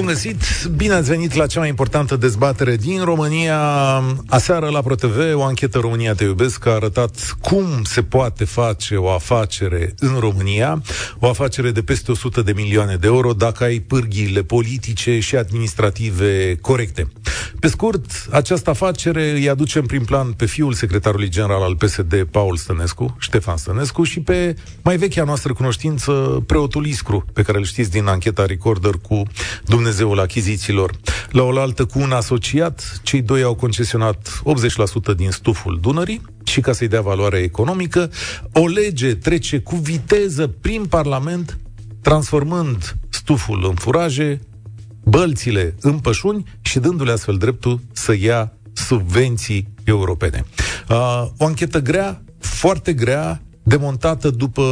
[0.00, 0.42] Bun găsit!
[0.76, 3.58] Bine ați venit la cea mai importantă dezbatere din România.
[4.26, 9.10] Aseară la ProTV, o anchetă România Te Iubesc a arătat cum se poate face o
[9.10, 10.82] afacere în România,
[11.18, 16.58] o afacere de peste 100 de milioane de euro, dacă ai pârghiile politice și administrative
[16.60, 17.08] corecte.
[17.60, 22.26] Pe scurt, această afacere îi aduce în prim plan pe fiul secretarului general al PSD,
[22.30, 27.64] Paul Stănescu, Ștefan Stănescu, și pe mai vechea noastră cunoștință, preotul Iscru, pe care îl
[27.64, 29.22] știți din ancheta Recorder cu
[29.90, 30.90] Dumnezeul achizițiilor.
[31.30, 34.42] La oaltă cu un asociat, cei doi au concesionat
[35.12, 38.10] 80% din stuful Dunării și ca să-i dea valoare economică,
[38.52, 41.58] o lege trece cu viteză prin Parlament,
[42.02, 44.40] transformând stuful în furaje,
[45.04, 50.44] bălțile în pășuni și dându-le astfel dreptul să ia subvenții europene.
[50.88, 54.62] Uh, o anchetă grea, foarte grea, demontată după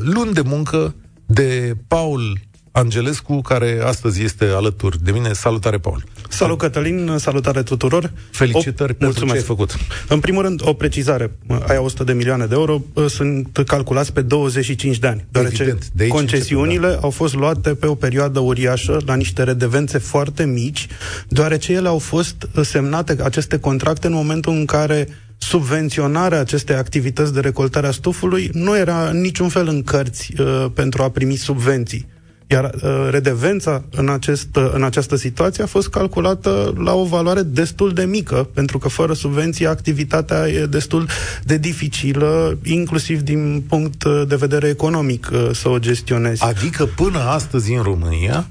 [0.00, 0.94] luni de muncă
[1.26, 2.38] de Paul
[2.76, 5.32] Angelescu, care astăzi este alături de mine.
[5.32, 6.04] Salutare, Paul!
[6.28, 7.14] Salut, Cătălin!
[7.18, 8.12] Salutare tuturor!
[8.30, 9.32] Felicitări o, pentru mulțumesc.
[9.32, 9.76] ce ai făcut!
[10.08, 11.30] În primul rând, o precizare.
[11.68, 16.06] Aia 100 de milioane de euro sunt calculați pe 25 de ani, deoarece Evident, de
[16.06, 16.98] concesiunile da.
[17.02, 20.86] au fost luate pe o perioadă uriașă, la niște redevențe foarte mici,
[21.28, 27.40] deoarece ele au fost semnate, aceste contracte, în momentul în care subvenționarea acestei activități de
[27.40, 32.14] recoltare a stufului nu era niciun fel în cărți uh, pentru a primi subvenții.
[32.48, 37.42] Iar uh, redevența în, acest, uh, în această situație a fost calculată la o valoare
[37.42, 41.06] destul de mică, pentru că fără subvenții activitatea e destul
[41.44, 46.42] de dificilă, inclusiv din punct uh, de vedere economic, uh, să o gestionezi.
[46.42, 48.46] Adică până astăzi în România,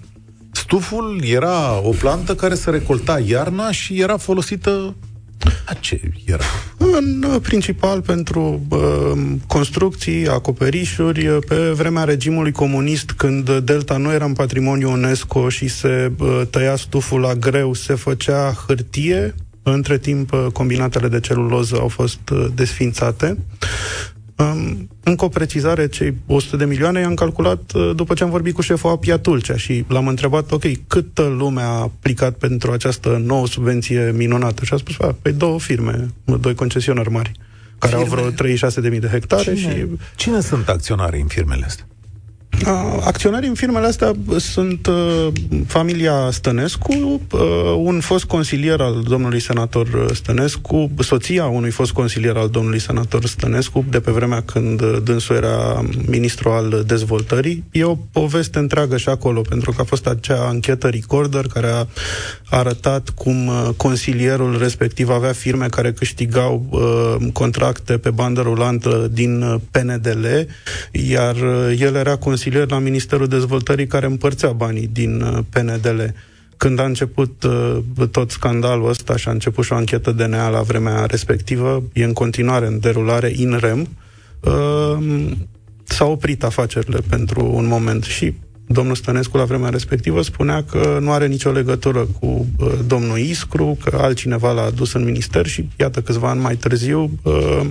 [0.52, 4.96] stuful era o plantă care se recolta iarna și era folosită
[5.66, 6.44] a ce era?
[6.78, 9.12] În principal pentru uh,
[9.48, 16.12] construcții, acoperișuri, pe vremea regimului comunist, când Delta nu era în patrimoniu UNESCO și se
[16.20, 22.20] uh, tăia stuful la greu, se făcea hârtie, între timp, combinatele de celuloză au fost
[22.54, 23.38] desfințate.
[24.38, 28.54] Um, încă o precizare, cei 100 de milioane i-am calculat uh, după ce am vorbit
[28.54, 33.48] cu șeful Apia Tulcea și l-am întrebat, ok, câtă lume a aplicat pentru această nouă
[33.48, 34.66] subvenție minunată?
[34.66, 37.32] Și a spus, păi două firme, doi concesionari mari,
[37.78, 38.20] care firme?
[38.20, 38.56] au vreo
[38.92, 39.76] 36.000 de hectare Cine?
[39.76, 39.86] și...
[40.16, 41.86] Cine sunt acționari în firmele astea?
[43.04, 45.28] Acționarii în firmele astea sunt uh,
[45.68, 47.40] familia Stănescu, uh,
[47.78, 53.86] un fost consilier al domnului senator Stănescu, soția unui fost consilier al domnului senator Stănescu,
[53.90, 57.64] de pe vremea când dânsul era ministru al dezvoltării.
[57.72, 61.86] E o poveste întreagă și acolo, pentru că a fost acea anchetă recorder care a
[62.50, 69.42] arătat cum uh, consilierul respectiv avea firme care câștigau uh, contracte pe bandă rulantă din
[69.42, 70.26] uh, PNDL,
[70.92, 76.02] iar uh, el era consilier consilier la Ministerul Dezvoltării care împărțea banii din uh, PNDL.
[76.58, 80.62] Când a început uh, tot scandalul ăsta și a început și o anchetă DNA la
[80.62, 83.88] vremea respectivă, e în continuare în derulare in rem,
[84.40, 85.32] uh,
[85.84, 88.34] s-au oprit afacerile pentru un moment și
[88.68, 93.78] domnul Stănescu la vremea respectivă spunea că nu are nicio legătură cu uh, domnul Iscru,
[93.84, 97.62] că altcineva l-a adus în minister și iată câțiva ani mai târziu uh,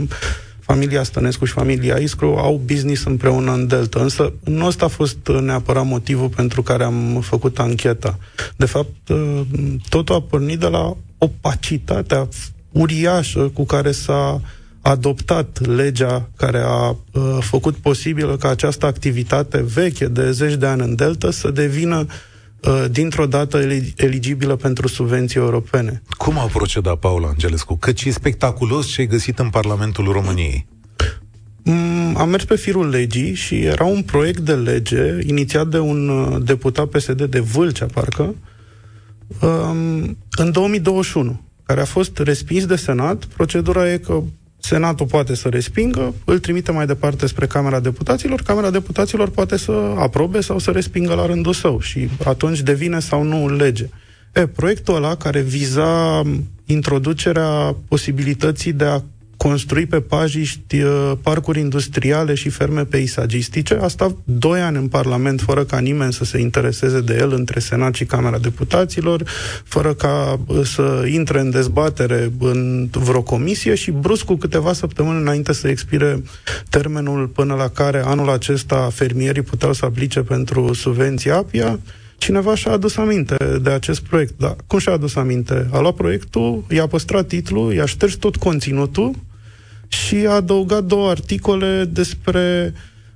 [0.64, 4.00] familia Stănescu și familia Iscru au business împreună în Delta.
[4.00, 8.18] Însă nu ăsta a fost uh, neapărat motivul pentru care am făcut ancheta.
[8.56, 9.40] De fapt, uh,
[9.88, 12.28] totul a pornit de la opacitatea
[12.72, 14.40] uriașă cu care s-a
[14.80, 16.96] adoptat legea care a uh,
[17.40, 22.06] făcut posibil ca această activitate veche de zeci de ani în Delta să devină uh,
[22.06, 22.10] Uh,
[22.90, 23.58] dintr-o dată
[23.96, 26.02] eligibilă pentru subvenții europene.
[26.08, 27.76] Cum au procedat, Paula Angelescu?
[27.76, 30.66] Căci e spectaculos ce ai găsit în Parlamentul României.
[31.64, 36.08] Mm, am mers pe firul legii și era un proiect de lege inițiat de un
[36.08, 38.34] uh, deputat PSD de Vâlcea, parcă,
[39.40, 43.24] um, în 2021, care a fost respins de Senat.
[43.24, 44.22] Procedura e că
[44.66, 49.72] Senatul poate să respingă, îl trimite mai departe spre Camera Deputaților, Camera Deputaților poate să
[49.96, 53.88] aprobe sau să respingă la rândul său și atunci devine sau nu lege.
[54.32, 56.22] E, proiectul ăla care viza
[56.64, 59.00] introducerea posibilității de a
[59.48, 63.74] construi pe pajiști uh, parcuri industriale și ferme peisagistice.
[63.74, 67.60] A stat doi ani în Parlament fără ca nimeni să se intereseze de el între
[67.60, 69.22] Senat și Camera Deputaților,
[69.64, 75.20] fără ca uh, să intre în dezbatere în vreo comisie și brusc cu câteva săptămâni
[75.20, 76.22] înainte să expire
[76.70, 81.80] termenul până la care anul acesta fermierii puteau să aplice pentru subvenții APIA,
[82.18, 84.34] cineva și-a adus aminte de acest proiect.
[84.38, 85.68] Da, cum și-a adus aminte?
[85.72, 89.14] A luat proiectul, i-a păstrat titlul, i-a șters tot conținutul
[89.88, 92.74] și a adăugat două articole despre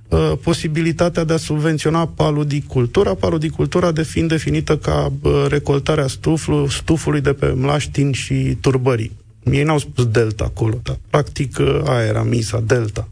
[0.09, 7.21] uh, posibilitatea de a subvenționa paludicultura, paludicultura de fiind definită ca uh, recoltarea stuflu, stufului
[7.21, 9.17] de pe mlaștini și turbării.
[9.53, 13.09] Ei n-au spus delta acolo, dar practic uh, aia era misa, delta.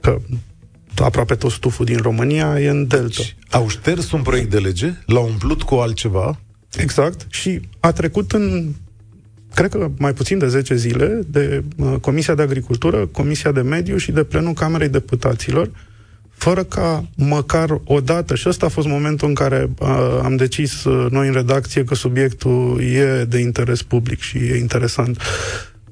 [0.00, 0.20] Că
[1.02, 3.06] aproape tot stuful din România e în delta.
[3.16, 6.40] Deci, au șters un proiect de lege, l-au umplut cu altceva.
[6.76, 7.26] Exact.
[7.30, 8.72] Și a trecut în
[9.54, 13.96] cred că mai puțin de 10 zile, de uh, Comisia de Agricultură, Comisia de Mediu
[13.96, 15.70] și de plenul Camerei Deputaților,
[16.38, 19.88] fără ca măcar o dată, și ăsta a fost momentul în care uh,
[20.22, 25.22] am decis uh, noi în redacție că subiectul e de interes public și e interesant,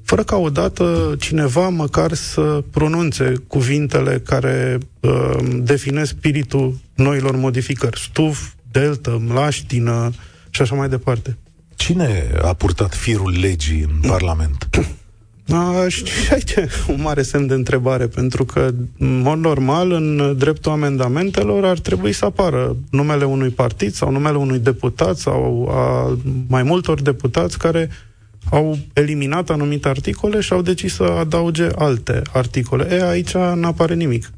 [0.03, 7.99] fără ca odată cineva măcar să pronunțe cuvintele care uh, definesc spiritul noilor modificări.
[7.99, 10.11] Stuf, delta, mlaștină
[10.49, 11.37] și așa mai departe.
[11.77, 14.67] Cine a purtat firul legii în Parlament?
[15.87, 16.53] și aici
[16.87, 22.11] un mare semn de întrebare, pentru că, în mod normal, în dreptul amendamentelor ar trebui
[22.11, 27.89] să apară numele unui partid sau numele unui deputat sau a mai multor deputați care
[28.51, 32.93] au eliminat anumite articole și au decis să adauge alte articole.
[32.93, 34.31] E, aici nu apare nimic.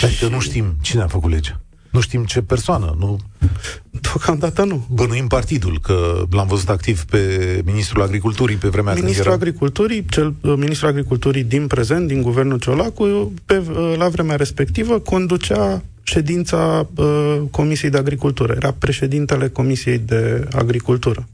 [0.00, 1.60] Adică nu știm cine a făcut legea.
[1.90, 3.18] Nu știm ce persoană, nu...
[4.00, 4.86] Deocamdată nu.
[4.90, 7.20] Bănuim partidul, că l-am văzut activ pe
[7.64, 9.34] Ministrul Agriculturii pe vremea Ministrul când era...
[9.34, 14.98] Agriculturii, cel, uh, Ministrul Agriculturii din prezent, din Guvernul Ciolacu, pe, uh, la vremea respectivă,
[14.98, 18.52] conducea ședința uh, Comisiei de Agricultură.
[18.56, 21.28] Era președintele Comisiei de Agricultură.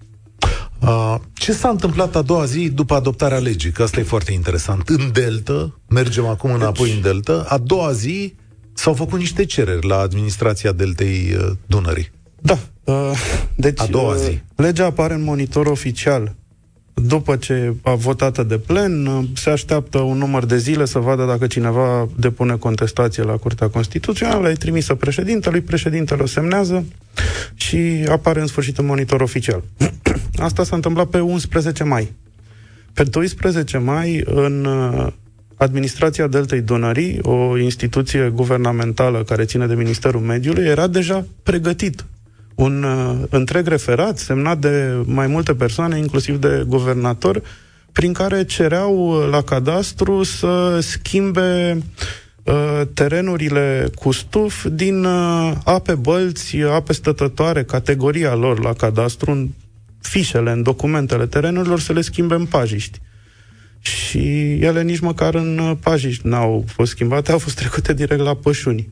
[0.79, 3.71] Uh, ce s-a întâmplat a doua zi după adoptarea legii?
[3.71, 4.89] Că asta e foarte interesant.
[4.89, 6.97] În Delta, mergem acum înapoi deci...
[6.97, 8.35] în Delta, a doua zi
[8.75, 12.11] s-au făcut niște cereri la administrația Deltei uh, Dunării.
[12.41, 12.59] Da.
[12.85, 13.11] Uh,
[13.55, 14.41] deci, a doua uh, zi.
[14.57, 16.35] legea apare în monitor oficial
[16.95, 21.25] după ce a votat de plen, uh, se așteaptă un număr de zile să vadă
[21.25, 26.85] dacă cineva depune contestație la Curtea Constituțională, e trimisă președintelui, președintele o semnează
[27.55, 29.63] și apare în sfârșit în monitor oficial.
[30.37, 32.13] Asta s-a întâmplat pe 11 mai.
[32.93, 34.69] Pe 12 mai, în
[35.63, 42.05] administrația Deltei Dunării, o instituție guvernamentală care ține de Ministerul Mediului, era deja pregătit.
[42.55, 47.43] Un uh, întreg referat semnat de mai multe persoane, inclusiv de guvernator,
[47.93, 51.79] prin care cereau la cadastru să schimbe
[52.43, 59.49] uh, terenurile cu stuf din uh, ape bălți, ape stătătoare, categoria lor la cadastru, în
[60.01, 63.01] fișele, în documentele terenurilor, să le schimbe în pajiști
[63.83, 68.35] și ele nici măcar în uh, pajiști n-au fost schimbate, au fost trecute direct la
[68.35, 68.91] pășuni,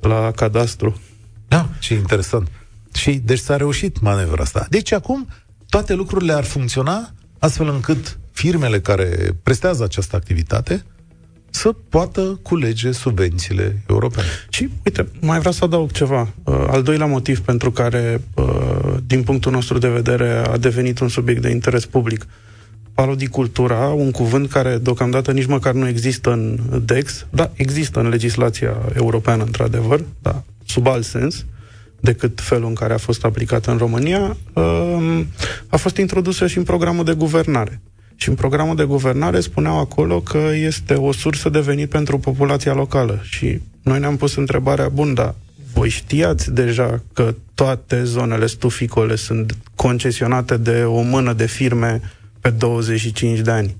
[0.00, 1.00] la cadastru.
[1.48, 2.48] Da, ce interesant.
[2.94, 4.66] Și deci s-a reușit manevra asta.
[4.70, 5.28] Deci acum
[5.68, 10.84] toate lucrurile ar funcționa astfel încât firmele care prestează această activitate
[11.50, 14.26] să poată culege subvențiile europene.
[14.48, 16.28] Și, uite, mai vreau să adaug ceva.
[16.44, 21.08] Uh, al doilea motiv pentru care, uh, din punctul nostru de vedere, a devenit un
[21.08, 22.26] subiect de interes public.
[23.02, 28.08] Uh, parodicultura, un cuvânt care deocamdată nici măcar nu există în DEX, da, există în
[28.08, 31.44] legislația europeană, într-adevăr, da, sub alt sens
[32.00, 35.26] decât felul în care a fost aplicată în România, um,
[35.68, 37.80] a fost introdusă și în programul de guvernare.
[38.16, 42.72] Și în programul de guvernare spuneau acolo că este o sursă de venit pentru populația
[42.72, 43.20] locală.
[43.22, 45.34] Și noi ne-am pus întrebarea, bun, dar
[45.74, 52.00] voi știați deja că toate zonele stuficole sunt concesionate de o mână de firme
[52.42, 53.76] pe 25 de ani.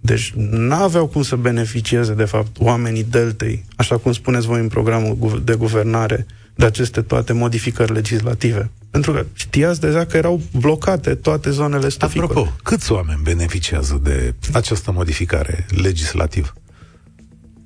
[0.00, 5.42] Deci n-aveau cum să beneficieze, de fapt, oamenii deltei, așa cum spuneți voi în programul
[5.44, 8.70] de guvernare, de aceste toate modificări legislative.
[8.90, 12.24] Pentru că știați deja că erau blocate toate zonele stuficole.
[12.24, 16.52] Apropo, câți oameni beneficiază de această modificare legislativă?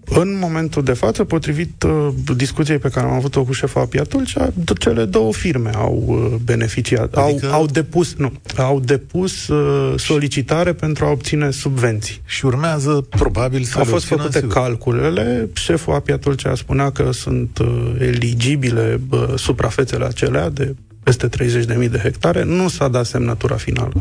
[0.08, 4.34] În momentul de față, potrivit uh, discuției pe care am avut-o cu șefa API atunci,
[4.78, 7.46] cele două firme au uh, beneficiat, adică...
[7.46, 12.20] au, au depus, nu, au depus uh, solicitare pentru a obține subvenții.
[12.24, 14.52] Și urmează, probabil, să Au fost făcute sigur.
[14.54, 21.90] calculele, șeful API atunci spunea că sunt uh, eligibile uh, suprafețele acelea de peste 30.000
[21.90, 23.92] de hectare, nu s-a dat semnătura finală.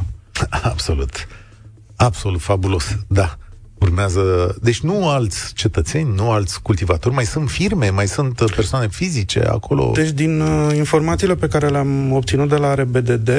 [0.49, 1.27] Absolut.
[1.95, 3.37] Absolut fabulos, da
[3.83, 4.55] urmează...
[4.61, 9.39] Deci nu alți cetățeni, nu alți cultivatori, mai sunt firme, mai sunt uh, persoane fizice
[9.39, 9.91] acolo.
[9.95, 13.29] Deci din uh, informațiile pe care le-am obținut de la RBDD,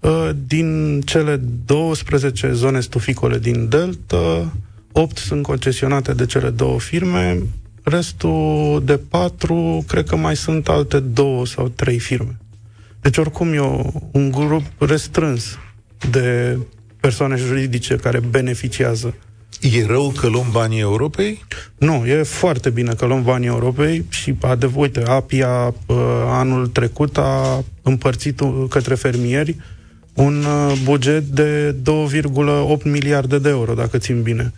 [0.00, 4.52] uh, din cele 12 zone stuficole din Delta,
[4.92, 7.42] 8 sunt concesionate de cele două firme,
[7.82, 12.36] restul de patru, cred că mai sunt alte două sau trei firme.
[13.00, 15.58] Deci oricum e o, un grup restrâns
[16.10, 16.58] de
[17.00, 19.14] persoane juridice care beneficiază.
[19.60, 21.44] E rău că luăm banii Europei?
[21.78, 25.96] Nu, e foarte bine că luăm banii Europei și, adevăr, uite, APIA uh,
[26.26, 29.56] anul trecut a împărțit către fermieri
[30.14, 34.52] un uh, buget de 2,8 miliarde de euro, dacă țin bine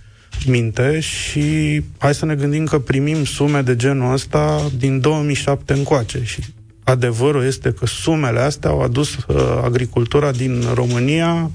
[0.46, 6.20] minte, și hai să ne gândim că primim sume de genul ăsta din 2007 încoace
[6.24, 6.42] și
[6.84, 11.50] adevărul este că sumele astea au adus uh, agricultura din România,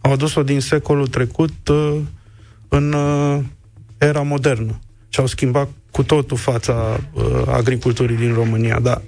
[0.00, 1.96] au adus-o din secolul trecut uh,
[2.70, 3.38] în uh,
[3.98, 8.78] era modernă și au schimbat cu totul fața uh, agriculturii din România.
[8.80, 9.02] Dar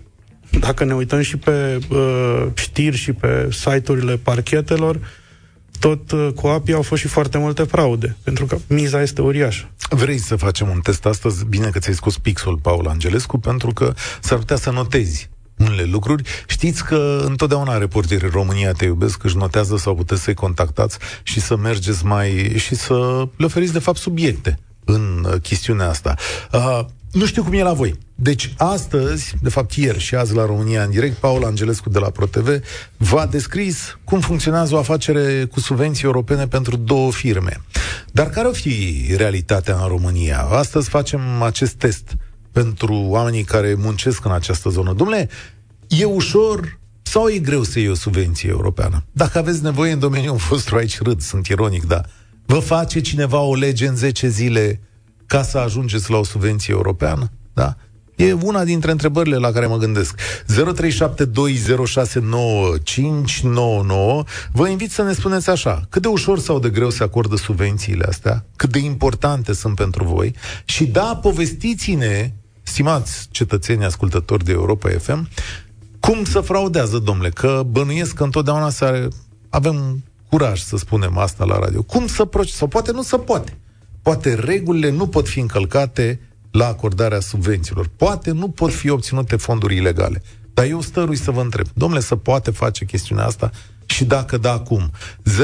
[0.60, 5.00] dacă ne uităm și pe uh, știri și pe site-urile parchetelor,
[5.78, 9.70] tot uh, cu API au fost și foarte multe fraude, pentru că miza este uriașă.
[9.90, 11.44] Vrei să facem un test astăzi?
[11.44, 15.30] Bine că ți-ai scos pixul, Paul Angelescu, pentru că s-ar putea să notezi
[15.62, 16.22] unele lucruri.
[16.46, 21.56] Știți că întotdeauna reporterii România te iubesc, își notează sau puteți să-i contactați și să
[21.56, 22.54] mergeți mai...
[22.56, 26.14] și să le oferiți, de fapt, subiecte în uh, chestiunea asta.
[26.52, 26.80] Uh,
[27.12, 27.98] nu știu cum e la voi.
[28.14, 32.10] Deci astăzi, de fapt ieri și azi la România în direct, Paul Angelescu de la
[32.10, 32.60] ProTV
[32.96, 37.60] v-a descris cum funcționează o afacere cu subvenții europene pentru două firme.
[38.12, 40.40] Dar care o fi realitatea în România?
[40.40, 42.16] Astăzi facem acest test
[42.52, 44.92] pentru oamenii care muncesc în această zonă.
[44.92, 45.28] Domnule,
[45.88, 49.04] e ușor sau e greu să iei o subvenție europeană?
[49.12, 52.08] Dacă aveți nevoie în domeniul vostru, aici râd, sunt ironic, dar
[52.46, 54.80] vă face cineva o lege în 10 zile
[55.26, 57.30] ca să ajungeți la o subvenție europeană?
[57.52, 57.76] Da?
[58.16, 60.20] E una dintre întrebările la care mă gândesc.
[60.20, 60.20] 0372069599.
[64.52, 68.04] Vă invit să ne spuneți așa, cât de ușor sau de greu se acordă subvențiile
[68.08, 72.32] astea, cât de importante sunt pentru voi și da, povestiți-ne
[72.72, 75.28] stimați cetățeni ascultători de Europa FM,
[76.00, 79.08] cum să fraudează, domnule, că bănuiesc că întotdeauna să
[79.48, 81.82] avem curaj să spunem asta la radio.
[81.82, 82.56] Cum să procedăm?
[82.58, 83.58] Sau poate nu se poate.
[84.02, 87.90] Poate regulile nu pot fi încălcate la acordarea subvențiilor.
[87.96, 90.22] Poate nu pot fi obținute fonduri ilegale.
[90.54, 93.50] Dar eu stărui să vă întreb, domnule, să poate face chestiunea asta
[93.92, 94.90] și dacă da, cum?
[95.30, 95.34] 0372069599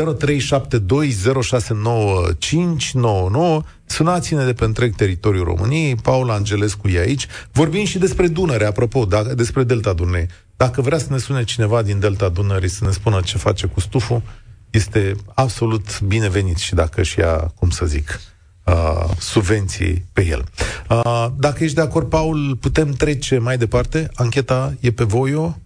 [3.87, 7.27] Sunați-ne de pe întreg teritoriul României, Paula Angelescu e aici.
[7.53, 10.29] Vorbim și despre Dunăre, apropo, dacă, despre Delta Dunării.
[10.57, 13.81] Dacă vrea să ne sune cineva din Delta Dunării să ne spună ce face cu
[13.81, 14.23] stuful,
[14.71, 18.21] este absolut binevenit și dacă și ia, cum să zic,
[18.65, 20.45] uh, subvenții pe el.
[20.89, 24.11] Uh, dacă ești de acord, Paul, putem trece mai departe.
[24.15, 25.59] Ancheta e pe Voio?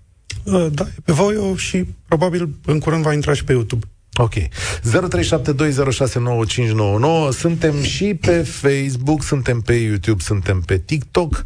[0.44, 3.87] Uh, da, e pe Voio și probabil în curând va intra și pe YouTube.
[4.14, 4.32] Ok.
[4.32, 4.40] 0372069599.
[7.30, 11.44] Suntem și pe Facebook, suntem pe YouTube, suntem pe TikTok.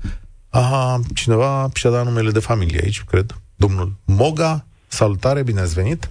[0.51, 3.35] Aha, cineva și-a dat numele de familie aici, cred.
[3.57, 4.67] Domnul Moga.
[4.87, 6.11] Salutare, bine ați venit.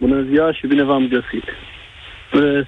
[0.00, 1.44] Bună ziua și bine v-am găsit.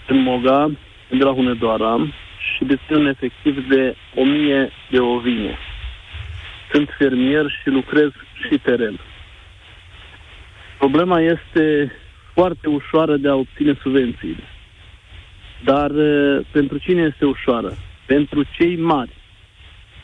[0.06, 0.70] Sunt Moga,
[1.10, 1.96] de la Hunedoara
[2.38, 5.58] și dețin un efectiv de 1000 de ovine.
[6.74, 8.10] Sunt fermier și lucrez
[8.46, 9.00] și teren.
[10.78, 11.92] Problema este
[12.32, 14.42] foarte ușoară de a obține subvențiile.
[15.64, 15.90] Dar
[16.52, 17.76] pentru cine este ușoară?
[18.06, 19.12] Pentru cei mari.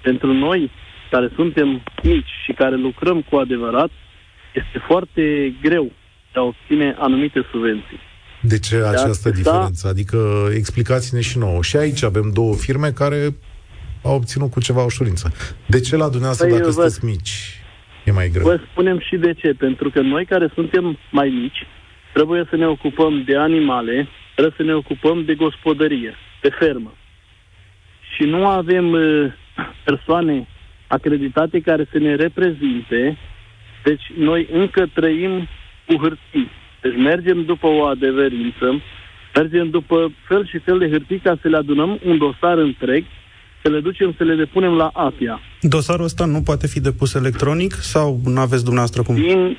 [0.03, 0.71] Pentru noi,
[1.11, 3.91] care suntem mici și care lucrăm cu adevărat,
[4.55, 5.93] este foarte greu
[6.33, 8.01] de a obține anumite subvenții.
[8.41, 9.89] De ce de această diferență?
[9.89, 11.63] Adică explicați-ne și nouă.
[11.63, 13.37] Și aici avem două firme care
[14.03, 15.33] au obținut cu ceva ușurință.
[15.67, 17.63] De ce la dumneavoastră, păi dacă vă, sunteți mici,
[18.05, 18.43] e mai greu?
[18.43, 19.55] Vă spunem și de ce.
[19.55, 21.67] Pentru că noi care suntem mai mici,
[22.13, 26.93] trebuie să ne ocupăm de animale, trebuie să ne ocupăm de gospodărie, de fermă.
[28.15, 29.33] Și nu avem uh,
[29.85, 30.49] persoane
[30.87, 33.19] acreditate care să ne reprezinte,
[33.85, 35.49] deci noi încă trăim
[35.87, 36.51] cu hârtii.
[36.81, 38.83] Deci mergem după o adeverință,
[39.35, 43.05] mergem după fel și fel de hârtii ca să le adunăm un dosar întreg,
[43.63, 45.41] să le ducem să le depunem la APIA.
[45.61, 49.15] Dosarul ăsta nu poate fi depus electronic sau nu aveți dumneavoastră cum?
[49.15, 49.57] Din,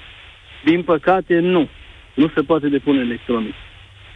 [0.65, 1.69] din păcate, nu
[2.13, 3.53] nu se poate depune electronic.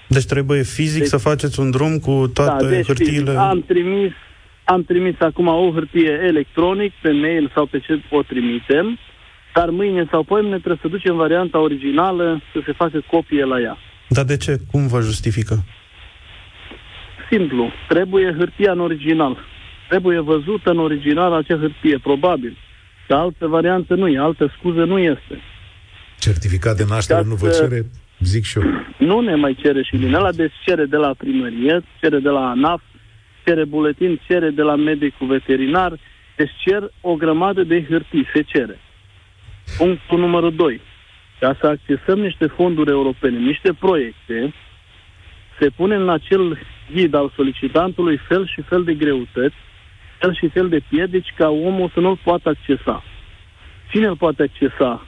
[0.07, 3.31] Deci trebuie fizic deci, să faceți un drum cu toate da, deci hârtiile?
[3.31, 4.11] Am trimis,
[4.63, 8.97] am trimis acum o hârtie electronic pe mail sau pe ce o trimitem,
[9.53, 13.77] dar mâine sau poimne trebuie să ducem varianta originală să se facă copie la ea.
[14.09, 14.59] Dar de ce?
[14.71, 15.63] Cum vă justifică?
[17.29, 17.71] Simplu.
[17.87, 19.37] Trebuie hârtia în original.
[19.87, 22.57] Trebuie văzută în original acea hârtie, probabil.
[23.07, 25.41] Dar altă variantă nu e, altă scuză nu este.
[26.19, 27.85] Certificat de naștere nu vă cere?
[28.19, 28.63] Zic și eu.
[28.97, 32.49] Nu ne mai cere și din ăla, deci cere de la primărie, cere de la
[32.49, 32.81] ANAF,
[33.45, 35.99] cere buletin, cere de la medicul veterinar,
[36.35, 38.79] deci cer o grămadă de hârtii, se cere.
[39.77, 40.81] Punctul numărul 2.
[41.39, 44.53] ca să accesăm niște fonduri europene, niște proiecte,
[45.59, 46.59] se pune în acel
[46.93, 49.55] ghid al solicitantului fel și fel de greutăți,
[50.19, 53.03] fel și fel de piedici ca omul să nu-l poată accesa.
[53.91, 55.05] Cine îl poate accesa?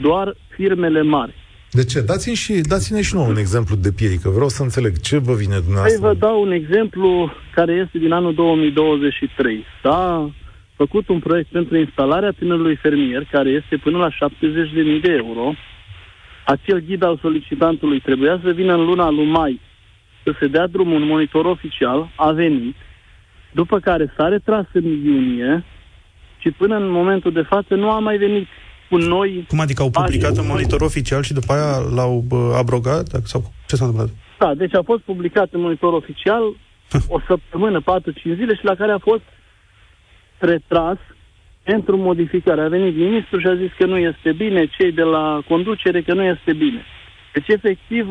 [0.00, 1.34] Doar firmele mari.
[1.70, 2.00] De ce?
[2.00, 4.28] Dați-ne și, dați-ne și nouă un exemplu de piedică.
[4.28, 6.06] Vreau să înțeleg ce vă vine Hai dumneavoastră.
[6.06, 9.64] vă dau un exemplu care este din anul 2023.
[9.82, 10.30] S-a
[10.76, 15.52] făcut un proiect pentru instalarea tinerului fermier, care este până la 70.000 de euro.
[16.44, 19.60] Acel ghid al solicitantului trebuia să vină în luna lui mai
[20.24, 22.76] să se dea drumul un monitor oficial, a venit,
[23.50, 25.64] după care s-a retras în iunie
[26.38, 28.46] și până în momentul de față nu a mai venit
[28.88, 32.54] cu noi Cum adică au publicat Ai, un monitor oficial și după aia l-au bă,
[32.56, 33.06] abrogat?
[33.24, 34.14] Sau ce s-a întâmplat?
[34.38, 36.42] Da, deci a fost publicat în monitor oficial
[37.16, 37.84] o săptămână, 4-5
[38.22, 39.22] zile și la care a fost
[40.38, 40.98] retras
[41.62, 42.60] pentru modificare.
[42.60, 46.14] A venit ministrul și a zis că nu este bine, cei de la conducere că
[46.14, 46.82] nu este bine.
[47.32, 48.08] Deci, efectiv,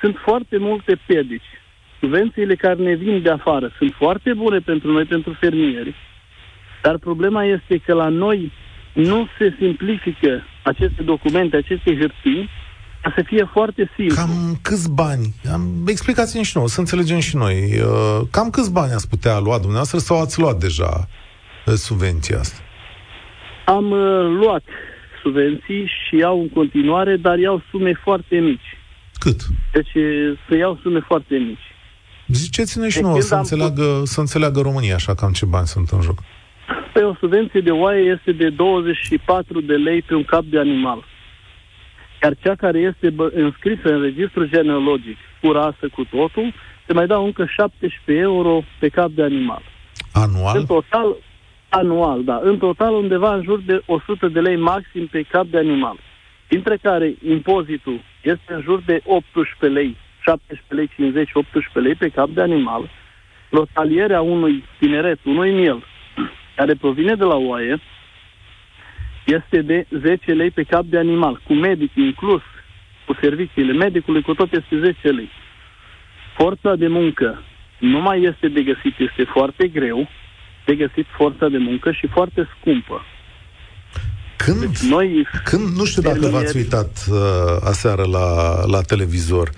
[0.00, 1.50] sunt foarte multe piedici.
[2.00, 5.94] Subvențiile care ne vin de afară sunt foarte bune pentru noi, pentru fermieri,
[6.82, 8.52] dar problema este că la noi
[8.92, 12.48] nu se simplifică aceste documente, aceste hârtii,
[13.02, 14.14] ca să fie foarte simplu.
[14.14, 15.34] Cam câți bani?
[15.52, 17.56] Am, explicați-ne și nouă, să înțelegem și noi.
[17.80, 21.08] Uh, cam câți bani ați putea lua dumneavoastră sau ați luat deja
[21.66, 22.60] uh, subvenția asta?
[23.66, 24.64] Am uh, luat
[25.22, 28.78] subvenții și iau în continuare, dar iau sume foarte mici.
[29.18, 29.40] Cât?
[29.72, 31.65] Deci uh, să iau sume foarte mici.
[32.26, 35.66] Ziceți-ne și De nouă când să am înțeleagă, să înțeleagă România așa cam ce bani
[35.66, 36.18] sunt în joc.
[36.92, 41.04] Pe o subvenție de oaie este de 24 de lei pe un cap de animal.
[42.22, 46.54] Iar cea care este bă, înscrisă în registrul genealogic, cu rasă, cu totul,
[46.86, 49.62] se mai dau încă 17 euro pe cap de animal.
[50.12, 50.58] Anual?
[50.58, 51.16] În total,
[51.68, 52.40] anual, da.
[52.42, 55.96] În total undeva în jur de 100 de lei maxim pe cap de animal.
[56.48, 62.08] Dintre care impozitul este în jur de 18 lei, 17 lei 50, 18 lei pe
[62.08, 62.90] cap de animal.
[63.50, 65.84] Lotalierea unui tineret, unui miel,
[66.56, 67.80] care provine de la oaie,
[69.24, 72.42] este de 10 lei pe cap de animal, cu medic inclus,
[73.06, 75.30] cu serviciile medicului, cu tot este 10 lei.
[76.36, 77.42] Forța de muncă
[77.78, 80.08] nu mai este de găsit, este foarte greu
[80.64, 83.04] de găsit forța de muncă și foarte scumpă.
[84.36, 87.16] Când, Deci noi, când nu știu dacă fermieri- v-ați uitat uh,
[87.64, 88.26] aseară la,
[88.66, 89.50] la televizor,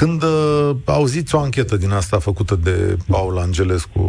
[0.00, 4.04] când uh, auziți o anchetă din asta făcută de Paul Angelescu,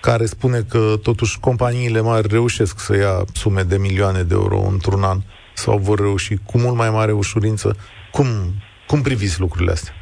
[0.00, 5.02] care spune că totuși companiile mari reușesc să ia sume de milioane de euro într-un
[5.02, 5.18] an
[5.54, 7.76] sau vor reuși cu mult mai mare ușurință,
[8.10, 8.26] cum,
[8.86, 9.94] cum priviți lucrurile astea?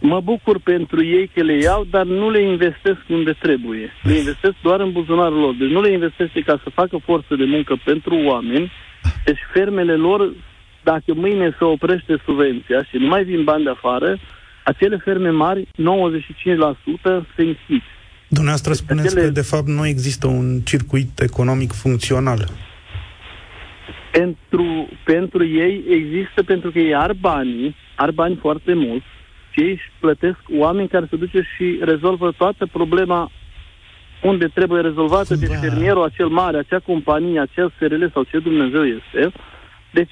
[0.00, 3.92] mă bucur pentru ei că le iau, dar nu le investesc unde trebuie.
[4.02, 5.54] Le investesc doar în buzunarul lor.
[5.58, 8.72] Deci nu le investesc ca să facă forță de muncă pentru oameni.
[9.24, 10.32] Deci fermele lor,
[10.90, 14.18] dacă mâine se oprește subvenția și nu mai vin bani de afară,
[14.64, 17.82] acele ferme mari, 95% se închid.
[18.28, 22.40] Dumneavoastră spuneți acele- că, de fapt, nu există un circuit economic funcțional.
[24.12, 29.06] Pentru, pentru ei există, pentru că ei ar banii, ar bani foarte mulți,
[29.50, 33.30] și ei își plătesc oameni care se duce și rezolvă toată problema
[34.22, 35.40] unde trebuie rezolvată, Da.
[35.46, 39.32] deci fermierul acel mare, acea companie, acel SRL sau ce Dumnezeu este.
[39.92, 40.10] Deci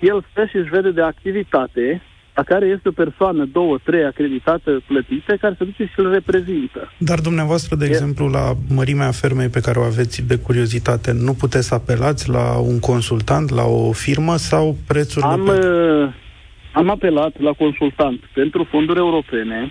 [0.00, 2.02] el stă și își vede de activitate
[2.38, 6.92] la care este o persoană, două, trei acreditată, plătită, care se duce și îl reprezintă.
[6.98, 11.32] Dar dumneavoastră, de E- exemplu, la mărimea fermei pe care o aveți de curiozitate, nu
[11.34, 15.32] puteți să apelați la un consultant, la o firmă sau prețurile...
[15.32, 15.66] Am, pe...
[15.66, 16.08] uh,
[16.72, 19.70] am apelat la consultant pentru fonduri europene,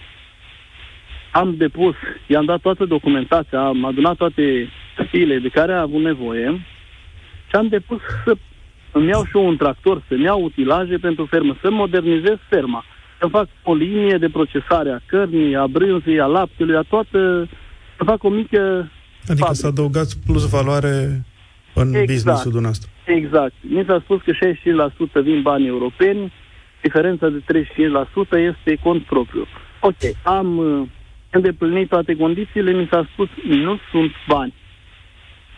[1.31, 1.95] am depus,
[2.27, 4.69] i-am dat toată documentația, am adunat toate
[5.09, 6.65] fiile de care a avut nevoie
[7.49, 8.33] și am depus să
[8.91, 12.83] îmi iau și eu un tractor, să-mi iau utilaje pentru fermă, să modernizez ferma,
[13.19, 17.47] să fac o linie de procesare a cărnii, a brânzii, a laptelui, a toată,
[17.97, 18.91] să fac o mică
[19.27, 19.53] Adică fabrică.
[19.53, 21.25] să adăugați plus valoare
[21.73, 22.05] în Exact.
[22.07, 22.89] business-ul dumneavoastră.
[23.05, 23.53] Exact.
[23.61, 26.33] Mi s-a spus că 65% vin bani europeni,
[26.81, 29.45] diferența de 35% este cont propriu.
[29.79, 30.87] Ok, am uh,
[31.29, 34.53] îndeplinit toate condițiile, mi s-a spus nu sunt bani.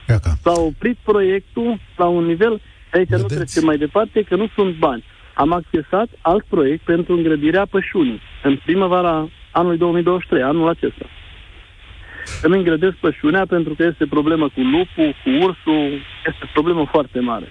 [0.10, 0.30] Iaca.
[0.44, 2.62] S-a oprit proiectul la un nivel,
[2.94, 3.36] aici nu Vedeți?
[3.36, 5.04] trece mai departe, că nu sunt bani.
[5.34, 11.06] Am accesat alt proiect pentru îngrădirea pășunii în primăvara anului 2023, anul acesta.
[12.42, 17.20] Îmi îngrădesc pășunea pentru că este problemă cu lupul, cu ursul, este o problemă foarte
[17.20, 17.48] mare.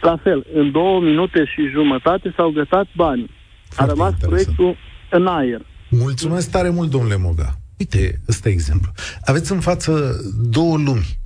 [0.00, 3.30] La fel, în două minute și jumătate s-au gătat bani.
[3.70, 4.56] A Foarte rămas interesant.
[4.56, 4.76] proiectul
[5.10, 5.60] în aer.
[5.90, 7.48] Mulțumesc tare mult, domnule Moga.
[7.78, 8.90] Uite, ăsta e exemplu.
[9.24, 10.16] Aveți în față
[10.50, 11.18] două lumi.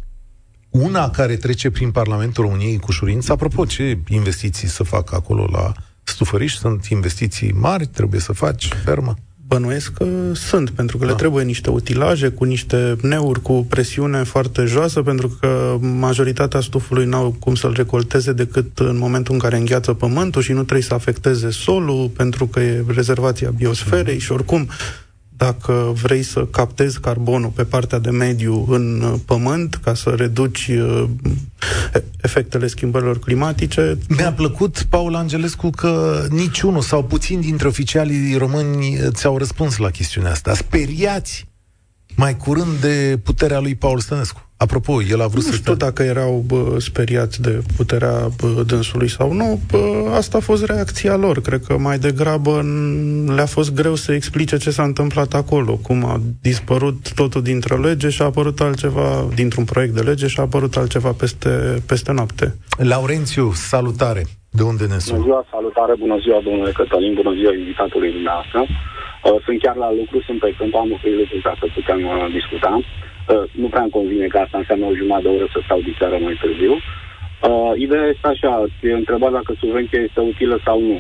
[0.71, 3.33] Una care trece prin Parlamentul României cu șurință.
[3.33, 6.55] Apropo, ce investiții să facă acolo la Stufăriș?
[6.55, 9.15] Sunt investiții mari, trebuie să faci fermă?
[9.47, 11.11] Bănuiesc că sunt, pentru că da.
[11.11, 17.07] le trebuie niște utilaje cu niște neuri cu presiune foarte joasă, pentru că majoritatea stufului
[17.07, 20.95] n-au cum să-l recolteze decât în momentul în care îngheață pământul și nu trebuie să
[20.95, 24.21] afecteze solul, pentru că e rezervația biosferei mm.
[24.21, 24.69] și oricum
[25.39, 30.69] dacă vrei să captezi carbonul pe partea de mediu în uh, pământ ca să reduci
[30.69, 31.05] uh,
[32.23, 33.99] efectele schimbărilor climatice.
[34.09, 40.31] Mi-a plăcut, Paul Angelescu, că niciunul sau puțin dintre oficialii români ți-au răspuns la chestiunea
[40.31, 40.55] asta.
[40.55, 41.47] Speriați
[42.17, 44.48] mai curând de puterea lui Paul Stănescu.
[44.65, 45.57] Apropo, el a vrut nu să...
[45.57, 49.61] știu dacă erau bă, speriați de puterea bă, dânsului sau nu.
[49.71, 51.41] Bă, asta a fost reacția lor.
[51.41, 52.63] Cred că mai degrabă
[53.35, 58.09] le-a fost greu să explice ce s-a întâmplat acolo, cum a dispărut totul dintr-o lege
[58.09, 62.55] și a apărut altceva, dintr-un proiect de lege și a apărut altceva peste, peste noapte.
[62.79, 64.23] Laurențiu, salutare!
[64.51, 65.15] De unde ne sun?
[65.15, 68.61] Bună ziua, salutare, bună ziua, domnule Cătălin, bună ziua invitatului dumneavoastră.
[68.69, 72.15] Uh, sunt chiar la lucru, sunt pe câmp, am lucruri lucru ca să putem uh,
[72.39, 72.73] discuta.
[73.29, 76.17] Uh, nu prea îmi convine că asta înseamnă o jumătate de oră să stau diseară
[76.21, 76.73] mai târziu.
[76.73, 80.99] Uh, ideea este așa, te întreba dacă subvenția este utilă sau nu.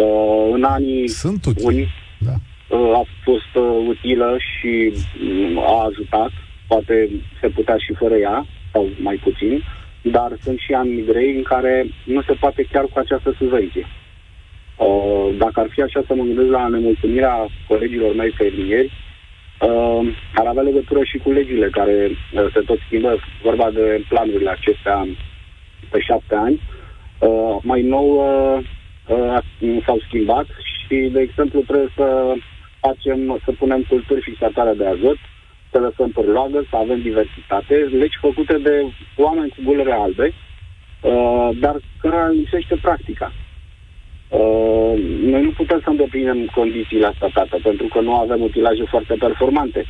[0.00, 1.86] Uh, în anii Sunt utile.
[2.18, 2.34] da.
[2.76, 6.30] uh, a fost uh, utilă și uh, a ajutat,
[6.68, 9.62] poate se putea și fără ea, sau mai puțin,
[10.02, 13.86] dar sunt și ani grei în care nu se poate chiar cu această subvenție.
[14.76, 18.92] Uh, dacă ar fi așa să mă gândesc la nemulțumirea colegilor mei fermieri,
[19.60, 24.50] uh, ar avea legătură și cu legile care uh, se tot schimbă, vorba de planurile
[24.50, 25.06] acestea
[25.90, 26.60] pe șapte ani.
[27.18, 28.64] Uh, mai nou uh,
[29.08, 32.34] uh, s-au schimbat și, de exemplu, trebuie să
[32.80, 35.16] facem, să punem culturi fixatoare de azot,
[35.70, 38.74] să lăsăm pârloagă, să avem diversitate, legi făcute de
[39.16, 40.32] oameni cu gulere albe,
[41.02, 43.32] uh, dar care lipsește practica.
[44.28, 49.14] Uh, noi nu putem să îndeplinim condițiile astea, tată, pentru că nu avem utilaje foarte
[49.18, 49.84] performante.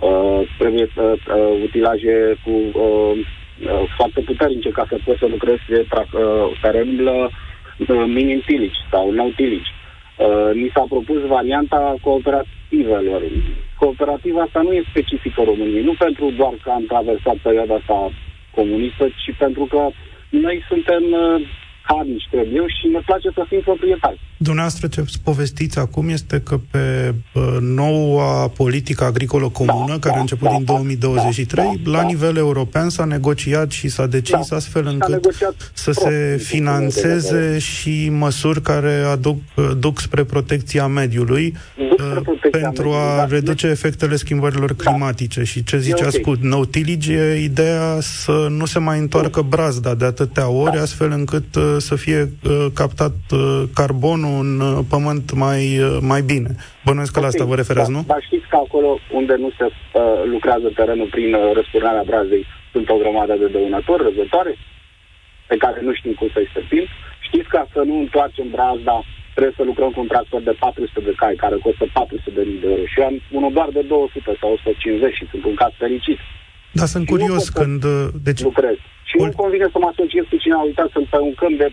[0.00, 5.62] Uh, trebuie uh, uh, utilaje cu uh, uh, foarte puternice ca să poți să lucrezi
[5.66, 7.30] pe uh, terenul
[7.78, 9.72] uh, mini-tilici sau no-tilici.
[10.16, 13.22] Uh, ni s-a propus varianta cooperativelor.
[13.78, 18.10] Cooperativa asta nu e specifică României, nu pentru doar că am traversat perioada asta
[18.54, 19.88] comunistă, ci pentru că
[20.28, 21.02] noi suntem
[21.82, 24.20] uh, harnici trebuie și ne place să fim proprietari.
[24.42, 30.16] Dumneavoastră ce povestiți acum este că pe uh, noua politică agricolă comună, da, care da,
[30.16, 32.06] a început da, din 2023, da, da, la da.
[32.06, 35.26] nivel european s-a negociat și s-a decis da, astfel încât
[35.72, 39.38] să se financeze și măsuri care aduc,
[39.78, 43.26] duc spre protecția mediului uh, pentru a da.
[43.26, 44.84] reduce efectele schimbărilor da.
[44.84, 45.42] climatice.
[45.42, 46.34] Și ce ziceați okay.
[46.34, 50.82] cu no tillage e ideea să nu se mai întoarcă brazda de atâtea ori, da.
[50.82, 53.62] astfel încât uh, să fie uh, captat uh,
[54.30, 56.50] carbonul în uh, pământ mai, uh, mai bine.
[56.84, 58.02] Bănuiesc că okay, la asta vă referați, da, nu?
[58.12, 59.72] Dar știți că acolo unde nu se uh,
[60.34, 64.52] lucrează terenul prin uh, răsturnarea brazei sunt o grămadă de dăunători, răzătoare,
[65.50, 66.84] pe care nu știm cum să-i stăpim.
[67.28, 68.96] Știți că să nu întoarcem brazda
[69.34, 72.62] trebuie să lucrăm cu un tractor de 400 de cai, care costă 400 de mii
[72.62, 72.84] de euro.
[72.92, 76.18] Și eu am unul doar de 200 sau 150 și sunt un caz fericit.
[76.78, 77.80] Da, sunt și curios când...
[78.26, 78.42] Deci...
[78.50, 78.78] Lucrez.
[79.08, 81.68] Și nu convine să mă asociez cu cine a uitat să pe un câmp de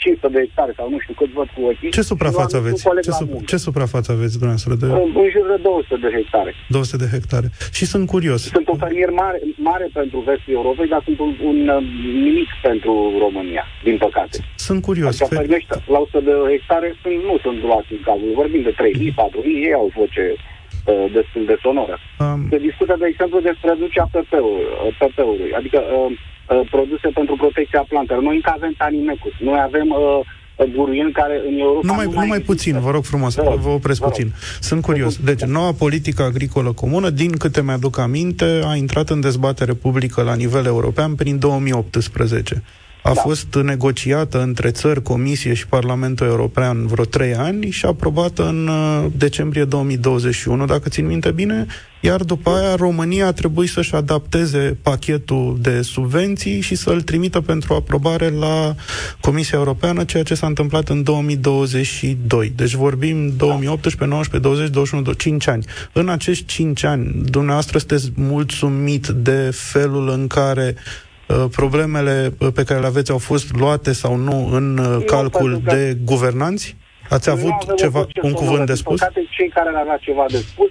[0.00, 1.90] 500 de hectare sau nu știu cât văd cu ochii.
[1.98, 2.80] Ce suprafață aveți?
[3.06, 4.72] Ce, su- ce suprafață aveți dumneavoastră?
[4.82, 4.86] De...
[5.24, 6.50] În jur de 200 de hectare.
[6.68, 7.48] 200 de hectare.
[7.78, 8.40] Și sunt curios.
[8.56, 9.38] Sunt un fermier mare,
[9.70, 11.84] mare pentru vestul Europei, dar sunt un, un um,
[12.26, 12.92] nimic pentru
[13.24, 14.36] România, din păcate.
[14.66, 15.20] Sunt curios.
[15.20, 15.92] Adică Fe...
[15.94, 18.30] la 100 de hectare sunt, nu sunt luați în cazul.
[18.40, 21.96] Vorbim de 3.000, 4.000, ei au voce uh, destul de sonoră.
[22.24, 22.40] Um...
[22.52, 26.12] Se discută, de exemplu, despre reducerea PP-ului, uh, PP-ului adică uh,
[26.50, 28.22] Uh, produse pentru protecția plantelor.
[28.22, 29.32] Noi încă avem tanimecus.
[29.38, 33.34] Noi avem uh, buruieni care în Europa numai, nu mai numai puțin, vă rog frumos,
[33.34, 34.32] vă, vă opresc vă puțin.
[34.60, 35.16] Sunt curios.
[35.16, 40.34] Deci, noua politică agricolă comună, din câte mi-aduc aminte, a intrat în dezbatere publică la
[40.34, 42.62] nivel european prin 2018
[43.02, 43.20] a da.
[43.20, 49.06] fost negociată între țări, Comisie și Parlamentul European vreo trei ani și aprobată în uh,
[49.16, 51.66] decembrie 2021, dacă țin minte bine,
[52.00, 57.74] iar după aia România a trebuit să-și adapteze pachetul de subvenții și să-l trimită pentru
[57.74, 58.74] aprobare la
[59.20, 62.52] Comisia Europeană, ceea ce s-a întâmplat în 2022.
[62.56, 65.64] Deci vorbim 2018, 19, 20, 21, 5 ani.
[65.92, 71.09] În acești 5 ani, dumneavoastră sunteți mulțumit de felul în care Uh,
[71.50, 75.60] problemele uh, pe care le aveți au fost luate sau nu în uh, nu, calcul
[75.64, 76.76] de guvernanți?
[77.08, 78.98] Ați avut ceva, un cuvânt de spus?
[78.98, 80.70] Păcate, cei care ar avea ceva de spus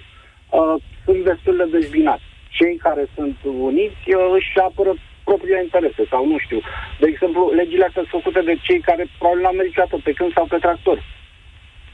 [0.50, 2.26] uh, sunt destul de dezbinați.
[2.58, 3.36] Cei care sunt
[3.70, 4.92] uniți uh, își apără
[5.24, 6.60] propriile interese sau nu știu.
[7.02, 10.46] De exemplu, legile astea sunt făcute de cei care probabil n-au meritat pe când sau
[10.52, 10.98] pe tractor.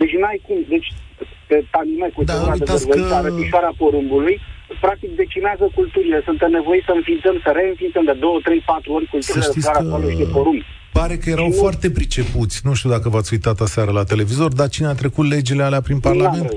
[0.00, 0.88] Deci n-ai cum, deci
[1.48, 3.34] pe tanime cu da, de vârvăitoare, că...
[3.38, 4.36] pișoara porumbului,
[4.80, 6.22] practic decimează culturile.
[6.24, 10.10] Suntem nevoiți să înființăm, să reînființăm de 2, 3, 4 ori culturile de care acolo
[10.10, 10.62] și de porumb.
[10.92, 12.60] Pare că erau și foarte pricepuți.
[12.64, 16.00] Nu știu dacă v-ați uitat aseară la televizor, dar cine a trecut legile alea prin
[16.00, 16.52] Parlament?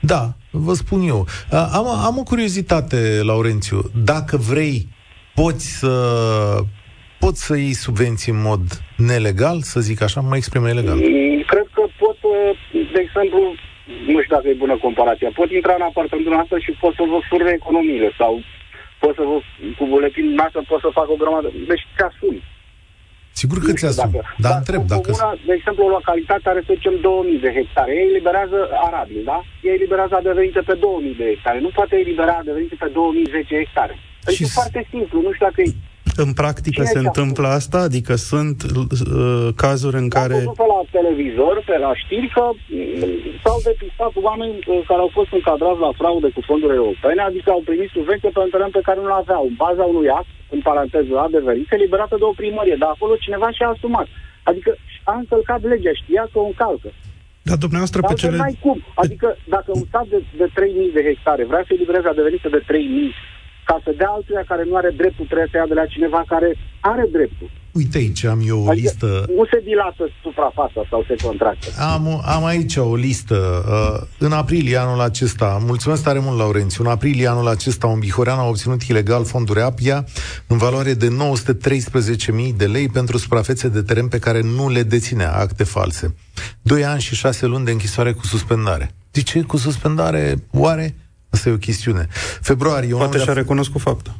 [0.00, 1.26] Da, vă spun eu.
[1.78, 3.78] Am, am o curiozitate, Laurențiu.
[4.04, 4.88] Dacă vrei,
[5.34, 5.92] poți să
[7.18, 8.62] poți să iei subvenții în mod
[8.96, 10.96] nelegal, să zic așa, mă exprim ilegal?
[10.96, 12.18] Mm, cred că pot,
[12.72, 13.54] de exemplu,
[14.12, 17.18] nu știu dacă e bună comparația, pot intra în apartamentul noastră și pot să vă
[17.28, 18.32] fură economiile sau
[19.02, 19.36] pot să vă,
[19.78, 21.48] cu buletin noastră pot să fac o grămadă.
[21.70, 22.42] Deci te asumi.
[23.40, 25.08] Sigur că ți asumi, dar, dar întreb dacă...
[25.18, 27.90] Una, de exemplu, o localitate are, să zicem, 2000 de hectare.
[27.98, 29.38] Ei eliberează arabil, da?
[29.66, 31.58] Ei eliberează adevenite pe 2000 de hectare.
[31.60, 33.94] Nu poate elibera adevenite pe 2010 hectare.
[34.26, 35.16] Deci e foarte simplu.
[35.26, 35.70] Nu știu dacă e
[36.26, 37.78] în practică Cine se întâmplă asta?
[37.88, 40.34] Adică sunt uh, cazuri în care...
[40.34, 45.10] Am pe la televizor, pe la știri, că mm, s-au depistat oameni uh, care au
[45.18, 48.86] fost încadrați la fraude cu fonduri europene, adică au primit subvenție pe un teren pe
[48.86, 49.42] care nu l aveau.
[49.50, 53.68] În baza unui act, în paranteză, adevărit, eliberată de o primărie, dar acolo cineva și-a
[53.74, 54.08] asumat.
[54.50, 54.70] Adică
[55.10, 56.90] a încălcat legea, știa că o încalcă.
[57.48, 58.36] Dar dumneavoastră pe cele...
[58.36, 58.78] n-ai cum.
[59.04, 60.48] Adică dacă un stat de, de
[60.90, 62.66] 3.000 de hectare vrea să elibereze adeverite de 3.000
[63.68, 66.50] ca să dea altuia care nu are dreptul, trebuie să ia de la cineva care
[66.80, 67.48] are dreptul.
[67.72, 69.06] Uite aici am eu o adică listă...
[69.36, 71.66] Nu se dilată suprafața sau se contractă.
[71.92, 73.38] Am, am aici o listă.
[73.68, 78.38] Uh, în aprilie anul acesta, mulțumesc tare mult, Laurențiu, în aprilie anul acesta, un bihorean
[78.38, 80.04] a obținut ilegal fonduri APIA
[80.46, 85.32] în valoare de 913.000 de lei pentru suprafețe de teren pe care nu le deținea
[85.32, 86.14] acte false.
[86.62, 88.90] Doi ani și șase luni de închisoare cu suspendare.
[89.10, 90.34] De ce cu suspendare?
[90.52, 90.94] Oare?
[91.36, 92.08] Asta e o chestiune.
[92.40, 92.94] Februarie...
[92.94, 94.14] Poate și-a recunoscut faptul.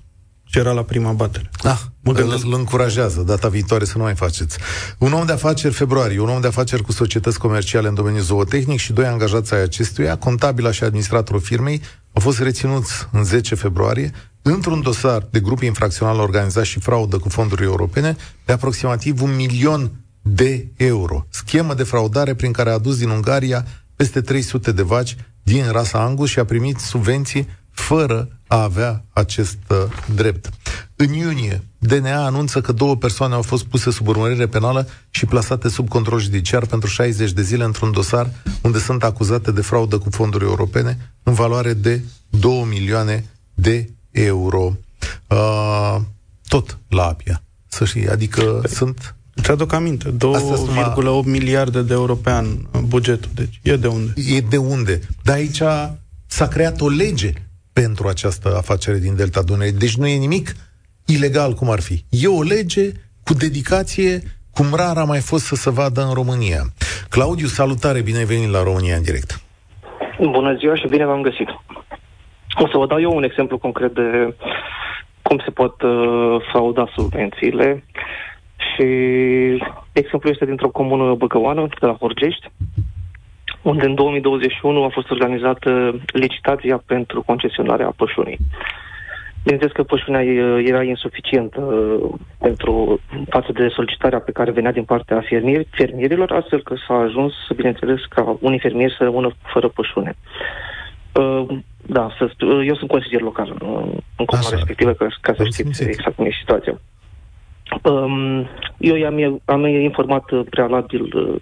[0.45, 1.51] Ce era la prima batere.
[1.63, 4.59] Da, mă îl, îl încurajează data viitoare să nu mai faceți.
[4.99, 8.79] Un om de afaceri februarie, un om de afaceri cu societăți comerciale în domeniul zootehnic
[8.79, 14.11] și doi angajați ai acestuia, contabila și administratorul firmei, au fost reținuți în 10 februarie
[14.43, 19.91] într-un dosar de grup infracțional organizat și fraudă cu fonduri europene de aproximativ un milion
[20.23, 21.27] de euro.
[21.31, 25.99] Schemă de fraudare prin care a adus din Ungaria peste 300 de vaci din rasa
[25.99, 29.77] Angus și a primit subvenții fără a avea acest uh,
[30.15, 30.51] drept.
[30.97, 35.69] În iunie, DNA anunță că două persoane au fost puse sub urmărire penală și plasate
[35.69, 38.31] sub control judiciar pentru 60 de zile într-un dosar
[38.63, 44.77] unde sunt acuzate de fraudă cu fonduri europene în valoare de 2 milioane de euro.
[45.29, 45.97] Uh,
[46.49, 52.15] tot la APIA, să știi, adică păi, sunt Îți aduc aminte, 2,8 miliarde de euro
[52.15, 52.47] pe an
[52.89, 54.13] bugetul, deci e de unde.
[54.37, 55.01] E de unde.
[55.23, 55.63] Dar aici
[56.27, 57.33] s-a creat o lege
[57.73, 59.73] pentru această afacere din Delta Dunării.
[59.73, 60.53] Deci nu e nimic
[61.07, 62.05] ilegal cum ar fi.
[62.09, 62.93] E o lege
[63.25, 64.23] cu dedicație
[64.53, 66.63] cum rar a mai fost să se vadă în România.
[67.09, 69.41] Claudiu, salutare, bine ai venit la România în direct.
[70.21, 71.49] Bună ziua și bine v-am găsit.
[72.59, 74.35] O să vă dau eu un exemplu concret de
[75.23, 77.85] cum se pot uh, frauda subvențiile.
[78.77, 78.87] Și
[79.93, 82.51] exemplu este dintr-o comună băcăoană, de la Horgești,
[83.63, 88.39] unde în 2021 a fost organizată licitația pentru concesionarea pășunii.
[89.43, 90.23] Bineînțeles că pășunea
[90.73, 96.63] era insuficientă uh, pentru față de solicitarea pe care venea din partea fermier, fermierilor, astfel
[96.63, 100.17] că s-a ajuns, bineînțeles, ca unii fermieri să rămână fără pășune.
[101.13, 101.47] Uh,
[101.87, 102.17] da,
[102.65, 103.49] eu sunt consilier local
[104.17, 106.81] în comuna respectivă, ca, ca să știți exact cum e situația.
[107.83, 108.47] Um,
[108.79, 111.35] eu i-am, am informat uh, prealabil uh,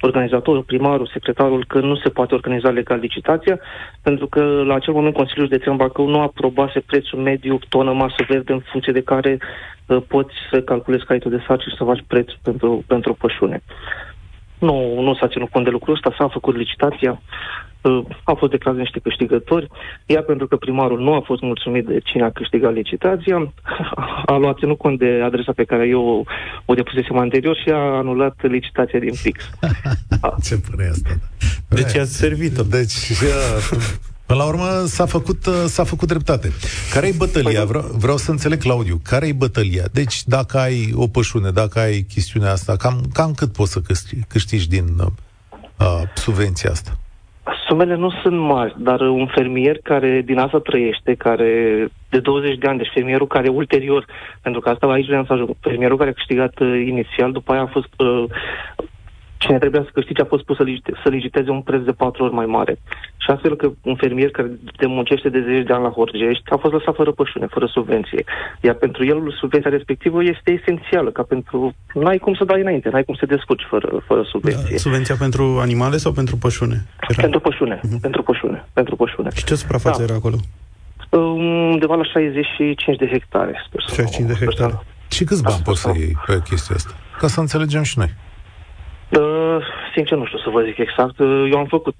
[0.00, 3.58] organizatorul, primarul, secretarul că nu se poate organiza legal licitația,
[4.02, 8.52] pentru că la acel moment Consiliul Județean Bacău nu aprobase prețul mediu tonă masă verde
[8.52, 9.38] în funcție de care
[9.86, 13.62] uh, poți să calculezi caietul de sarci și să faci preț pentru, pentru pășune.
[14.68, 17.22] Nu, nu s-a ținut cont de lucrul ăsta, s-a făcut licitația,
[17.80, 19.68] uh, au fost declarați niște câștigători,
[20.06, 23.52] iar pentru că primarul nu a fost mulțumit de cine a câștigat licitația,
[24.32, 26.26] a luat ținut cont de adresa pe care eu
[26.64, 29.50] o depusesem anterior și a anulat licitația din fix.
[30.46, 31.10] Ce pune asta?
[31.68, 32.62] Deci a servit-o.
[32.62, 33.22] Deci,
[34.26, 36.48] Până la urmă s-a făcut, uh, s-a făcut dreptate.
[36.92, 37.62] Care e bătălia?
[37.64, 39.84] Păi- vreau, vreau să înțeleg, Claudiu, care e bătălia?
[39.92, 44.22] Deci, dacă ai o pășune, dacă ai chestiunea asta, cam, cam cât poți să câștigi,
[44.28, 45.06] câștigi din uh,
[45.78, 46.90] uh, subvenția asta?
[47.68, 52.66] Sumele nu sunt mari, dar un fermier care din asta trăiește, care de 20 de
[52.68, 54.06] ani, deci fermierul care ulterior,
[54.42, 57.62] pentru că asta aici vreau să ajung, fermierul care a câștigat uh, inițial, după aia
[57.62, 58.24] a fost uh,
[59.42, 62.24] cine trebuia să câștige a fost pus să, licite, să liciteze un preț de patru
[62.24, 62.74] ori mai mare.
[63.22, 66.56] Și astfel că un fermier care te muncește de zeci de ani la Horgești a
[66.56, 68.24] fost lăsat fără pășune, fără subvenție.
[68.60, 71.74] Iar pentru el subvenția respectivă este esențială, ca pentru...
[71.94, 74.76] N-ai cum să dai înainte, n-ai cum să te descurci fără, fără subvenție.
[74.76, 76.76] Da, subvenția pentru animale sau pentru pășune?
[77.08, 77.22] Era?
[77.22, 78.00] Pentru pășune, uh-huh.
[78.00, 79.28] pentru pășune, pentru pășune.
[79.34, 80.04] Și ce suprafață da.
[80.04, 80.36] era acolo?
[81.72, 84.80] Undeva la 65 de hectare, sper 65 de hectare.
[85.10, 86.92] Și câți bani poți să iei pe chestia asta?
[87.18, 88.10] Ca să înțelegem și noi.
[89.18, 89.58] Uh,
[89.94, 91.18] sincer, nu știu să vă zic exact.
[91.18, 91.96] Uh, eu am făcut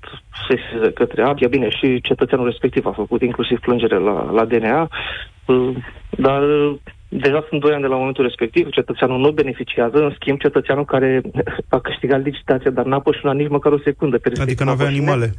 [0.48, 4.88] sesize către ABIA, bine, și cetățeanul respectiv a făcut inclusiv plângere la, la DNA,
[5.46, 5.74] uh,
[6.10, 6.74] dar uh,
[7.08, 11.20] deja sunt doi ani de la momentul respectiv, cetățeanul nu beneficiază, în schimb cetățeanul care
[11.76, 14.18] a câștigat licitația, dar n-a pășunat nici măcar o secundă.
[14.18, 15.34] Pe adică nu avea animale?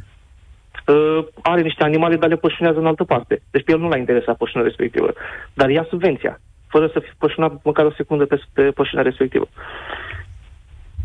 [0.86, 3.42] Uh, are niște animale, dar le pășunează în altă parte.
[3.50, 5.12] Deci pe el nu l-a interesat pășunea respectivă.
[5.54, 9.48] Dar ia subvenția, fără să fi pășunat măcar o secundă pe, pe pășunea respectivă.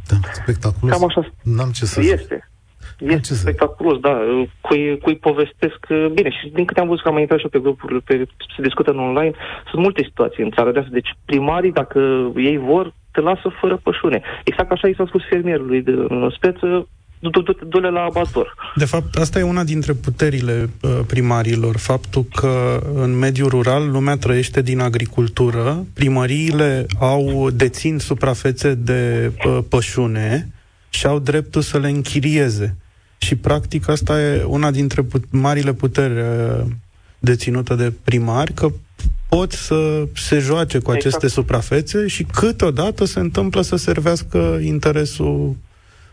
[0.09, 0.91] Da, spectaculos.
[0.95, 2.49] Cam așa N-am ce să Este.
[2.99, 3.11] Zic.
[3.11, 4.19] Este spectaculos, da.
[4.61, 5.79] Cui, cui povestesc,
[6.13, 8.25] bine, și din câte am văzut că am mai intrat și eu pe grupuri, pe,
[8.55, 9.33] se discută în online,
[9.69, 10.91] sunt multe situații în țara de asta.
[10.93, 14.21] Deci primarii, dacă ei vor, te lasă fără pășune.
[14.43, 16.87] Exact așa i s-a spus fermierului de în speță,
[17.67, 18.55] du-le la abator.
[18.75, 24.17] De fapt, asta e una dintre puterile uh, primarilor, faptul că în mediul rural lumea
[24.17, 30.49] trăiește din agricultură, primăriile au dețin suprafețe de uh, pășune
[30.89, 32.75] și au dreptul să le închirieze.
[33.17, 36.65] Și practic asta e una dintre put- marile puteri uh,
[37.19, 38.71] deținută de primari, că
[39.29, 41.33] pot să se joace cu aceste exact.
[41.33, 45.55] suprafețe și câteodată se întâmplă să servească interesul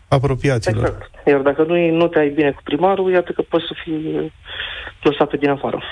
[0.07, 0.85] apropiaților.
[0.85, 1.11] Exact.
[1.27, 4.31] Iar dacă nu, nu te ai bine cu primarul, iată că poți să fii
[5.01, 5.83] lăsat din afară.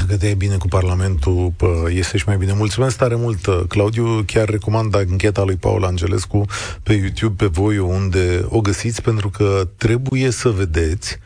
[0.00, 2.52] Dacă te ai bine cu Parlamentul, pă, este și mai bine.
[2.52, 4.22] Mulțumesc tare mult, uh, Claudiu.
[4.26, 6.44] Chiar recomand ancheta lui Paul Angelescu
[6.82, 11.18] pe YouTube, pe voi, unde o găsiți, pentru că trebuie să vedeți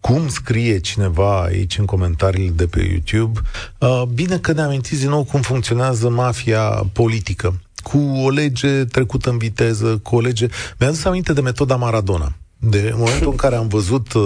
[0.00, 3.40] cum scrie cineva aici în comentariile de pe YouTube.
[3.78, 9.30] Uh, bine că ne amintiți din nou cum funcționează mafia politică cu o lege trecută
[9.30, 10.46] în viteză, cu o lege...
[10.78, 12.32] Mi-a adus aminte de metoda Maradona.
[12.58, 14.22] De momentul în care am văzut uh,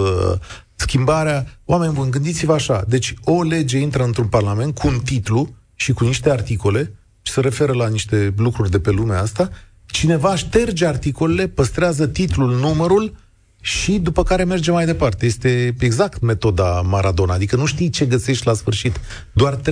[0.75, 5.93] schimbarea, oameni buni, gândiți-vă așa, deci o lege intră într-un parlament cu un titlu și
[5.93, 9.49] cu niște articole și se referă la niște lucruri de pe lumea asta,
[9.85, 13.15] cineva șterge articolele, păstrează titlul, numărul
[13.61, 15.25] și după care merge mai departe.
[15.25, 18.99] Este exact metoda Maradona, adică nu știi ce găsești la sfârșit.
[19.33, 19.63] Doar 2-3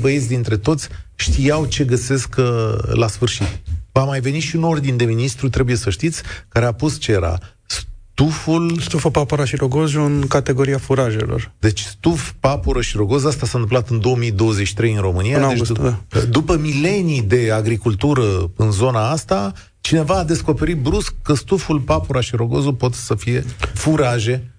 [0.00, 2.44] băieți dintre toți știau ce găsesc uh,
[2.92, 3.60] la sfârșit.
[3.92, 7.12] Va mai veni și un ordin de ministru, trebuie să știți, care a pus ce
[7.12, 8.78] era stuful...
[8.80, 11.52] Stufă, papura și rogoz în categoria furajelor.
[11.58, 15.36] Deci stuf, papură și rogoz, asta s-a întâmplat în 2023 în România.
[15.36, 16.20] În august, deci, da.
[16.20, 19.52] După milenii de agricultură în zona asta,
[19.84, 23.44] cineva a descoperit brusc că stuful, papura și rogozul pot să fie
[23.74, 24.50] furaje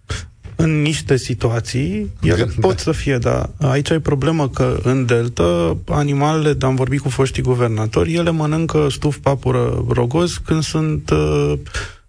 [0.56, 2.52] în niște situații, ele da.
[2.60, 7.10] pot să fie, dar aici ai problemă că în Delta, animalele, de am vorbit cu
[7.10, 11.54] foștii guvernatori, ele mănâncă stuf, papură, rogoz când sunt uh,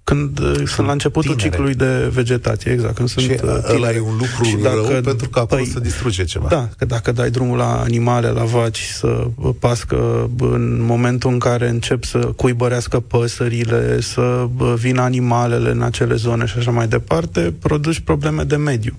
[0.07, 1.49] când sunt, uh, sunt la începutul tinere.
[1.49, 2.95] ciclului de vegetație, exact.
[2.95, 5.71] Când și sunt uh, ăla e un lucru și dacă, rău pentru că acolo păi,
[5.71, 6.47] se distruge ceva.
[6.49, 9.27] Da, că dacă dai drumul la animale, la vaci să
[9.59, 16.47] pască în momentul în care încep să cuibărească păsările, să vină animalele în acele zone
[16.47, 18.95] și așa mai departe, produci probleme de mediu.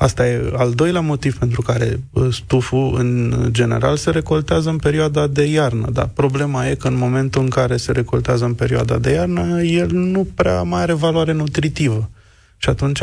[0.00, 5.44] Asta e al doilea motiv pentru care stuful, în general, se recoltează în perioada de
[5.44, 5.90] iarnă.
[5.92, 9.90] Dar problema e că în momentul în care se recoltează în perioada de iarnă, el
[9.90, 12.10] nu prea mai are valoare nutritivă.
[12.56, 13.00] Și atunci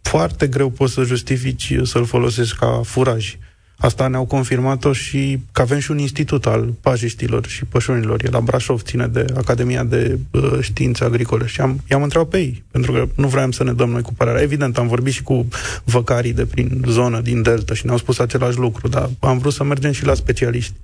[0.00, 3.36] foarte greu poți să justifici să-l folosești ca furaj.
[3.82, 8.24] Asta ne-au confirmat-o și că avem și un institut al pajiștilor și pășunilor.
[8.24, 11.46] E la Brașov, ține de Academia de uh, Științe Agricole.
[11.46, 14.14] Și am, i-am întrebat pe ei, pentru că nu vreau să ne dăm noi cu
[14.14, 14.42] părerea.
[14.42, 15.48] Evident, am vorbit și cu
[15.84, 19.64] văcarii de prin zonă, din Delta, și ne-au spus același lucru, dar am vrut să
[19.64, 20.74] mergem și la specialiști.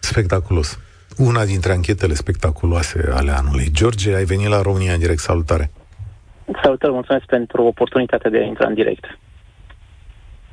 [0.00, 0.78] Spectaculos.
[1.16, 3.68] Una dintre anchetele spectaculoase ale anului.
[3.72, 5.20] George, ai venit la România în direct.
[5.20, 5.70] Salutare!
[6.62, 9.04] Salutare, mulțumesc pentru oportunitatea de a intra în direct.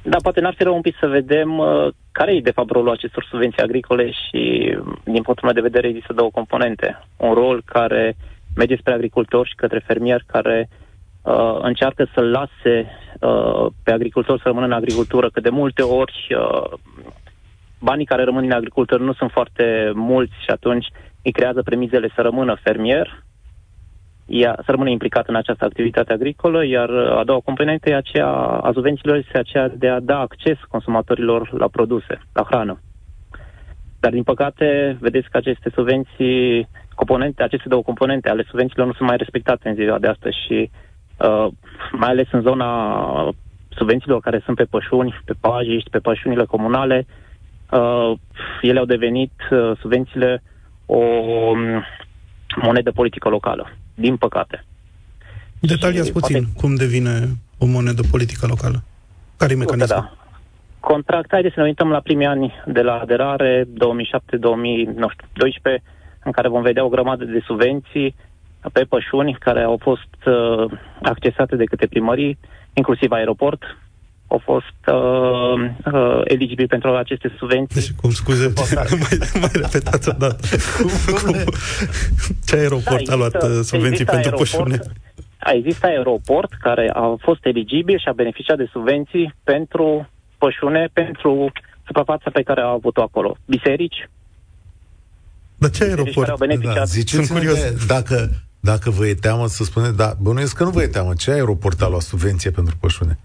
[0.10, 2.89] Da, poate n-ar fi rău un pic să vedem uh, care e de fapt rolul
[2.89, 7.00] acestor subvenții agricole și din punctul meu de vedere există două componente.
[7.17, 8.15] Un rol care
[8.56, 10.69] merge spre agricultor și către fermier care
[11.21, 16.27] uh, încearcă să lase uh, pe agricultor să rămână în agricultură, că de multe ori
[16.29, 16.77] uh,
[17.79, 20.88] banii care rămân în agricultură nu sunt foarte mulți și atunci
[21.21, 23.23] îi creează premizele să rămână fermier,
[24.30, 28.71] ea, să rămână implicat în această activitate agricolă, iar a doua componentă e aceea a
[28.73, 32.80] subvențiilor este aceea de a da acces consumatorilor la produse, la hrană.
[34.00, 39.08] Dar, din păcate, vedeți că aceste subvenții componente, aceste două componente ale subvențiilor nu sunt
[39.08, 40.69] mai respectate în ziua de astăzi și
[41.17, 41.48] uh,
[41.92, 43.34] mai ales în zona
[43.69, 47.06] subvențiilor care sunt pe pășuni, pe pajiști, pe pășunile comunale,
[47.71, 48.12] uh,
[48.62, 50.44] ele au devenit uh, subvențiile
[50.86, 51.84] o um,
[52.62, 53.69] monedă politică locală,
[54.00, 54.65] din păcate.
[55.60, 56.60] Detaliați puțin poate...
[56.60, 58.83] cum devine o monedă politică locală.
[59.37, 60.02] Care e mecanismul?
[60.02, 60.13] Da.
[60.79, 63.67] Contract, haideți să ne uităm la primii ani de la aderare, 2007-2012,
[66.23, 68.15] în care vom vedea o grămadă de subvenții
[68.73, 70.71] pe pășuni care au fost uh,
[71.02, 72.37] accesate de către primării,
[72.73, 73.63] inclusiv aeroport,
[74.30, 77.82] au fost uh, uh, eligibili pentru aceste subvenții.
[77.82, 78.54] Deci, cum scuze,
[78.90, 80.48] mai, mai repetați o dată.
[80.77, 80.90] cum,
[81.23, 81.54] cum,
[82.46, 84.80] ce aeroport da, a luat uh, subvenții pentru aeroport, pășune?
[85.54, 91.52] Există aeroport care a fost eligibil și a beneficiat de subvenții pentru pășune, pentru
[91.86, 93.38] suprafața pe care a avut-o acolo.
[93.46, 94.10] Biserici.
[95.58, 96.46] Dar ce aeroport?
[96.75, 97.86] Da, ziceți Sunt curios.
[97.86, 101.13] Dacă, dacă vă e teamă să spuneți, da, bănuiesc că nu vă e teamă.
[101.13, 103.19] Ce aeroport a luat subvenție pentru pășune?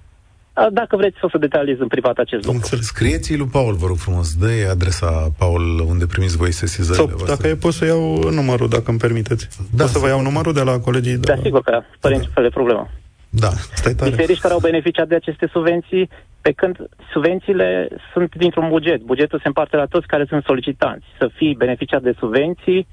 [0.72, 2.60] Dacă vreți o să detaliez în privat acest lucru.
[2.60, 2.84] Înțeles.
[2.84, 4.34] Scrieți-i lui Paul, vă rog frumos.
[4.34, 7.34] dă adresa, Paul, unde primiți voi sesizările Sau, voastre.
[7.34, 9.48] dacă e, pot să iau numărul, dacă îmi permiteți.
[9.76, 11.12] Da, pot să vă iau numărul de la colegii?
[11.12, 11.42] De da, la...
[11.42, 12.90] sigur că fără niciun fel de problemă.
[13.28, 14.10] Da, stai tare.
[14.10, 16.08] Biserici care au beneficiat de aceste subvenții,
[16.40, 16.76] pe când
[17.12, 19.00] subvențiile sunt dintr-un buget.
[19.00, 21.06] Bugetul se împarte la toți care sunt solicitanți.
[21.18, 22.86] Să fii beneficiat de subvenții,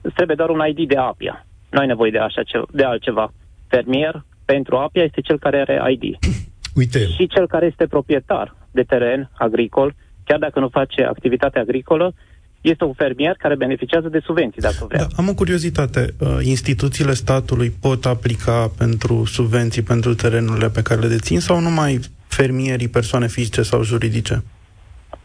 [0.00, 1.46] îți trebuie doar un ID de APIA.
[1.70, 3.32] Nu ai nevoie de, așa ce, de altceva.
[3.68, 6.02] Fermier pentru APIA este cel care are ID.
[6.74, 7.06] Uite.
[7.06, 9.94] Și cel care este proprietar de teren agricol,
[10.24, 12.14] chiar dacă nu face activitate agricolă,
[12.60, 15.00] este un fermier care beneficiază de subvenții, dacă vrea.
[15.00, 16.14] Da, am o curiozitate.
[16.20, 22.00] Uh, instituțiile statului pot aplica pentru subvenții pentru terenurile pe care le dețin sau numai
[22.26, 24.42] fermierii, persoane fizice sau juridice?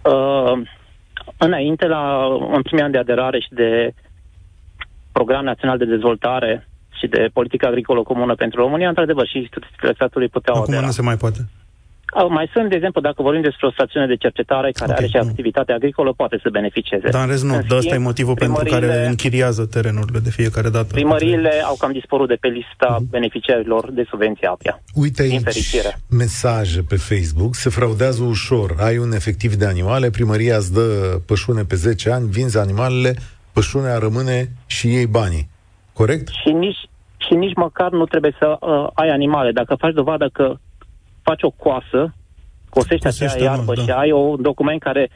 [0.02, 0.62] Uh,
[1.38, 3.93] înainte, la, în primii ani de aderare și de
[5.12, 6.68] Program Național de Dezvoltare,
[7.00, 10.86] și de politică agricolă comună pentru România, într-adevăr, și instituțiile statului puteau Acum adera.
[10.86, 11.39] nu se mai poate.
[12.30, 15.24] Mai sunt, de exemplu, dacă vorbim despre o stațiune de cercetare care okay, are și
[15.24, 15.30] nu.
[15.30, 17.10] activitate agricolă, poate să beneficieze.
[17.10, 20.93] Dar în rest nu, în ăsta e motivul pentru care închiriază terenurile de fiecare dată.
[20.93, 23.08] Primăriile au cam dispărut de pe lista mm.
[23.10, 24.82] beneficiarilor de subvenție APIA.
[24.93, 25.76] Uite aici
[26.10, 31.64] mesaje pe Facebook, se fraudează ușor, ai un efectiv de animale, primăria îți dă pășune
[31.64, 33.16] pe 10 ani, vinzi animalele,
[33.54, 35.50] pășunea rămâne și ei banii.
[35.93, 36.28] Corect?
[36.28, 36.89] Și nici,
[37.28, 39.51] și nici măcar nu trebuie să uh, ai animale.
[39.51, 40.55] Dacă faci dovadă că
[41.22, 42.13] faci o coasă,
[42.70, 43.82] cosești acea iarbă da.
[43.82, 45.09] și ai un document care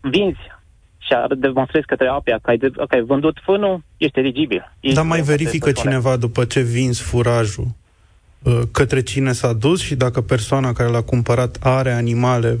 [0.00, 0.58] vinzi
[0.98, 4.72] și demonstrezi către apia că ai, de, că ai vândut fânul, ești eligibil.
[4.80, 7.66] Ești Dar mai verifică cineva după ce vinzi furajul
[8.42, 12.58] uh, către cine s-a dus și dacă persoana care l-a cumpărat are animale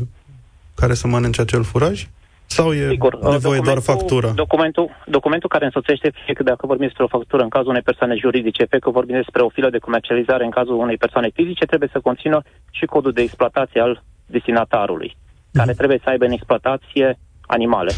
[0.74, 2.06] care să mănânce acel furaj?
[2.52, 4.32] Sau e Sigur, nevoie doar factură?
[4.34, 8.14] Documentul, documentul care însoțește, fie că dacă vorbim despre o factură în cazul unei persoane
[8.14, 11.88] juridice, fie că vorbim despre o filă de comercializare în cazul unei persoane fizice, trebuie
[11.92, 15.58] să conțină și codul de exploatație al destinatarului, mm-hmm.
[15.58, 17.92] care trebuie să aibă în exploatație animale.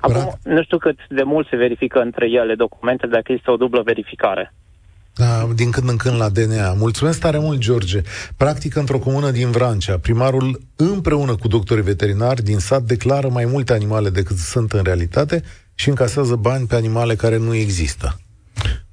[0.00, 3.82] Acum, nu știu cât de mult se verifică între ele documente, dacă este o dublă
[3.82, 4.52] verificare.
[5.14, 6.72] Da, din când în când la DNA.
[6.72, 8.02] Mulțumesc tare mult, George.
[8.36, 13.72] Practic, într-o comună din Vrancea, primarul împreună cu doctorii veterinari din sat declară mai multe
[13.72, 15.42] animale decât sunt în realitate
[15.74, 18.18] și încasează bani pe animale care nu există.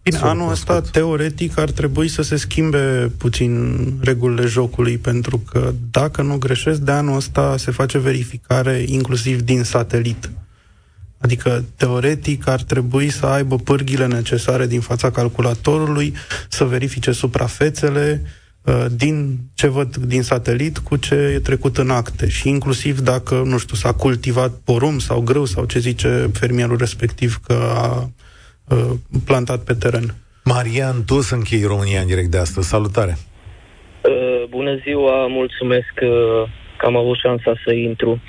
[0.04, 5.74] Bine, Sunt anul ăsta, teoretic, ar trebui să se schimbe puțin regulile jocului, pentru că,
[5.92, 10.30] dacă nu greșesc, de anul ăsta se face verificare inclusiv din satelit.
[11.22, 16.14] Adică, teoretic, ar trebui să aibă pârghile necesare din fața calculatorului,
[16.50, 18.22] să verifice suprafețele
[18.62, 23.36] uh, din ce văd din satelit cu ce e trecut în acte și inclusiv dacă,
[23.46, 28.10] nu știu, s-a cultivat porum sau grâu sau ce zice fermierul respectiv că a
[28.76, 28.92] uh,
[29.26, 30.16] plantat pe teren.
[30.44, 32.68] Marian, tu să închei România în direct de astăzi.
[32.68, 33.18] Salutare!
[34.04, 38.22] Uh, bună ziua, mulțumesc uh, că am avut șansa să intru.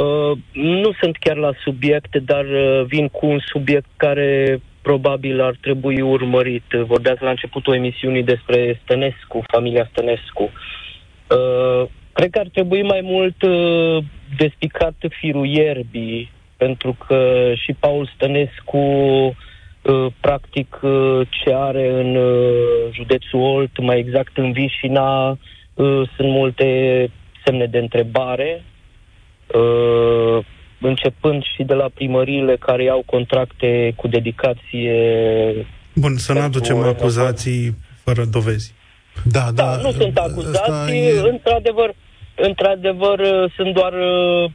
[0.00, 5.56] Uh, nu sunt chiar la subiect, dar uh, vin cu un subiect care probabil ar
[5.60, 6.64] trebui urmărit.
[6.86, 10.42] Vorbeați la începutul emisiunii despre Stănescu, familia Stănescu.
[10.42, 14.04] Uh, cred că ar trebui mai mult uh,
[14.36, 22.92] despicat firul ierbii, pentru că și Paul Stănescu uh, practic uh, ce are în uh,
[22.92, 25.38] județul Olt, mai exact în Vișina, uh,
[26.16, 27.10] sunt multe
[27.44, 28.74] semne de întrebare uh,
[30.80, 34.94] începând și de la primăriile care au contracte cu dedicație.
[35.94, 37.74] Bun, să nu aducem acuzații
[38.04, 38.74] fără dovezi.
[39.24, 39.64] Da, da.
[39.64, 41.28] da nu sunt acuzații, e...
[41.30, 41.94] într-adevăr,
[42.34, 43.20] într-adevăr
[43.56, 44.50] sunt doar uh,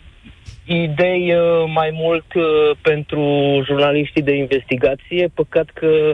[0.66, 2.44] idei uh, mai mult uh,
[2.82, 3.22] pentru
[3.66, 5.32] jurnaliștii de investigație.
[5.34, 6.14] Păcat că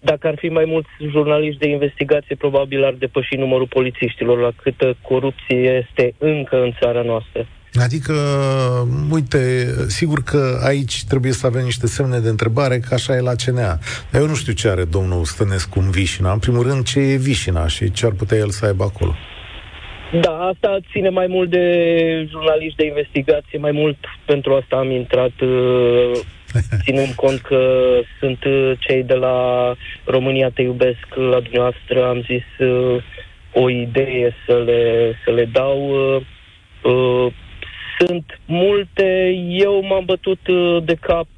[0.00, 4.96] dacă ar fi mai mulți jurnaliști de investigație, probabil ar depăși numărul polițiștilor la câtă
[5.02, 7.46] corupție este încă în țara noastră.
[7.74, 8.12] Adică,
[9.10, 13.34] uite, sigur că aici trebuie să avem niște semne de întrebare, că așa e la
[13.44, 13.78] CNA.
[14.10, 16.32] Dar eu nu știu ce are domnul Stănescu în Vișina.
[16.32, 19.14] În primul rând, ce e Vișina și ce ar putea el să aibă acolo.
[20.20, 25.40] Da, asta ține mai mult de jurnaliști de investigație, mai mult pentru asta am intrat,
[25.42, 26.10] uh,
[26.82, 27.60] ținând cont că
[28.18, 29.36] sunt uh, cei de la
[30.04, 33.02] România Te Iubesc la dumneavoastră, am zis uh,
[33.52, 35.94] o idee să le, să le dau.
[38.06, 40.40] Sunt multe, eu m-am bătut
[40.84, 41.28] de cap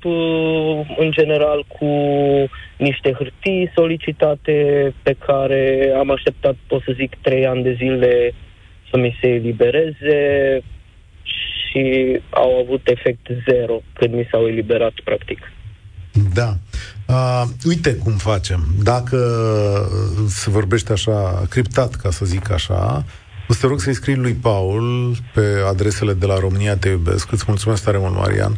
[0.99, 1.87] în general cu
[2.77, 4.55] niște hârtii solicitate
[5.03, 8.35] pe care am așteptat, pot să zic, trei ani de zile
[8.91, 10.61] să mi se elibereze
[11.23, 15.53] și au avut efect zero când mi s-au eliberat, practic.
[16.35, 16.55] Da.
[17.09, 18.65] Uh, uite cum facem.
[18.83, 19.19] Dacă
[20.29, 23.05] se vorbește așa, criptat, ca să zic așa,
[23.53, 27.33] o să te rog să-i scrii lui Paul pe adresele de la România Te Iubesc.
[27.33, 28.57] Îți mulțumesc tare mult, Marian.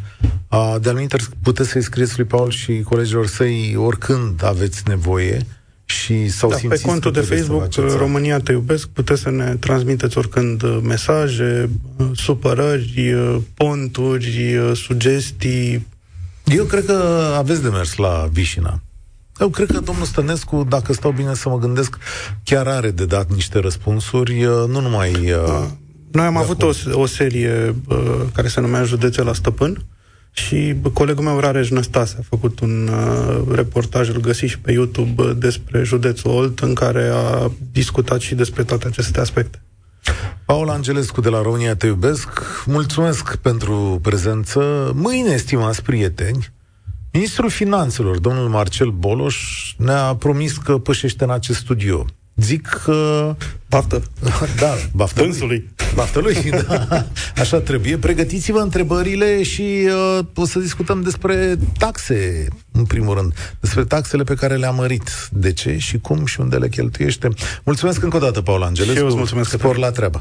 [0.51, 1.07] Uh, de-al
[1.42, 5.47] puteți să-i scrieți lui Paul și colegilor săi oricând aveți nevoie
[5.84, 10.62] și s-au da, Pe contul de Facebook România Te Iubesc puteți să ne transmiteți oricând
[10.62, 15.86] uh, mesaje, uh, supărări, uh, ponturi, sugestii.
[16.45, 16.92] Eu cred că
[17.36, 18.80] aveți de mers la Vișina.
[19.41, 21.99] Eu cred că domnul Stănescu, dacă stau bine să mă gândesc,
[22.43, 25.35] chiar are de dat niște răspunsuri, nu numai...
[26.11, 27.74] Noi am avut o, o serie
[28.32, 29.85] care se numea Județe la Stăpân,
[30.37, 35.22] și colegul meu, Rareș Năstase, a făcut un uh, reportaj, îl găsi și pe YouTube,
[35.22, 39.62] uh, despre județul Olt, în care a discutat și despre toate aceste aspecte.
[40.45, 42.28] Paul Angelescu de la România Te Iubesc,
[42.66, 44.93] mulțumesc pentru prezență.
[44.95, 46.53] Mâine, stimați prieteni,
[47.17, 49.37] Ministrul Finanțelor, domnul Marcel Boloș,
[49.77, 52.07] ne-a promis că pășește în acest studio.
[52.37, 53.37] Zic că...
[53.69, 54.03] Baftă.
[54.61, 55.57] Da, baftă Dânsului.
[55.57, 55.89] Lui.
[55.95, 57.07] Baftă lui, da.
[57.37, 57.97] Așa trebuie.
[57.97, 59.89] Pregătiți-vă întrebările și
[60.19, 63.57] uh, o să discutăm despre taxe, în primul rând.
[63.61, 65.29] Despre taxele pe care le-a mărit.
[65.33, 67.29] De ce și cum și unde le cheltuiește.
[67.65, 68.95] Mulțumesc încă o dată, Paul Angelescu.
[68.95, 69.51] Și eu îți mulțumesc.
[69.51, 70.21] Spor la treabă.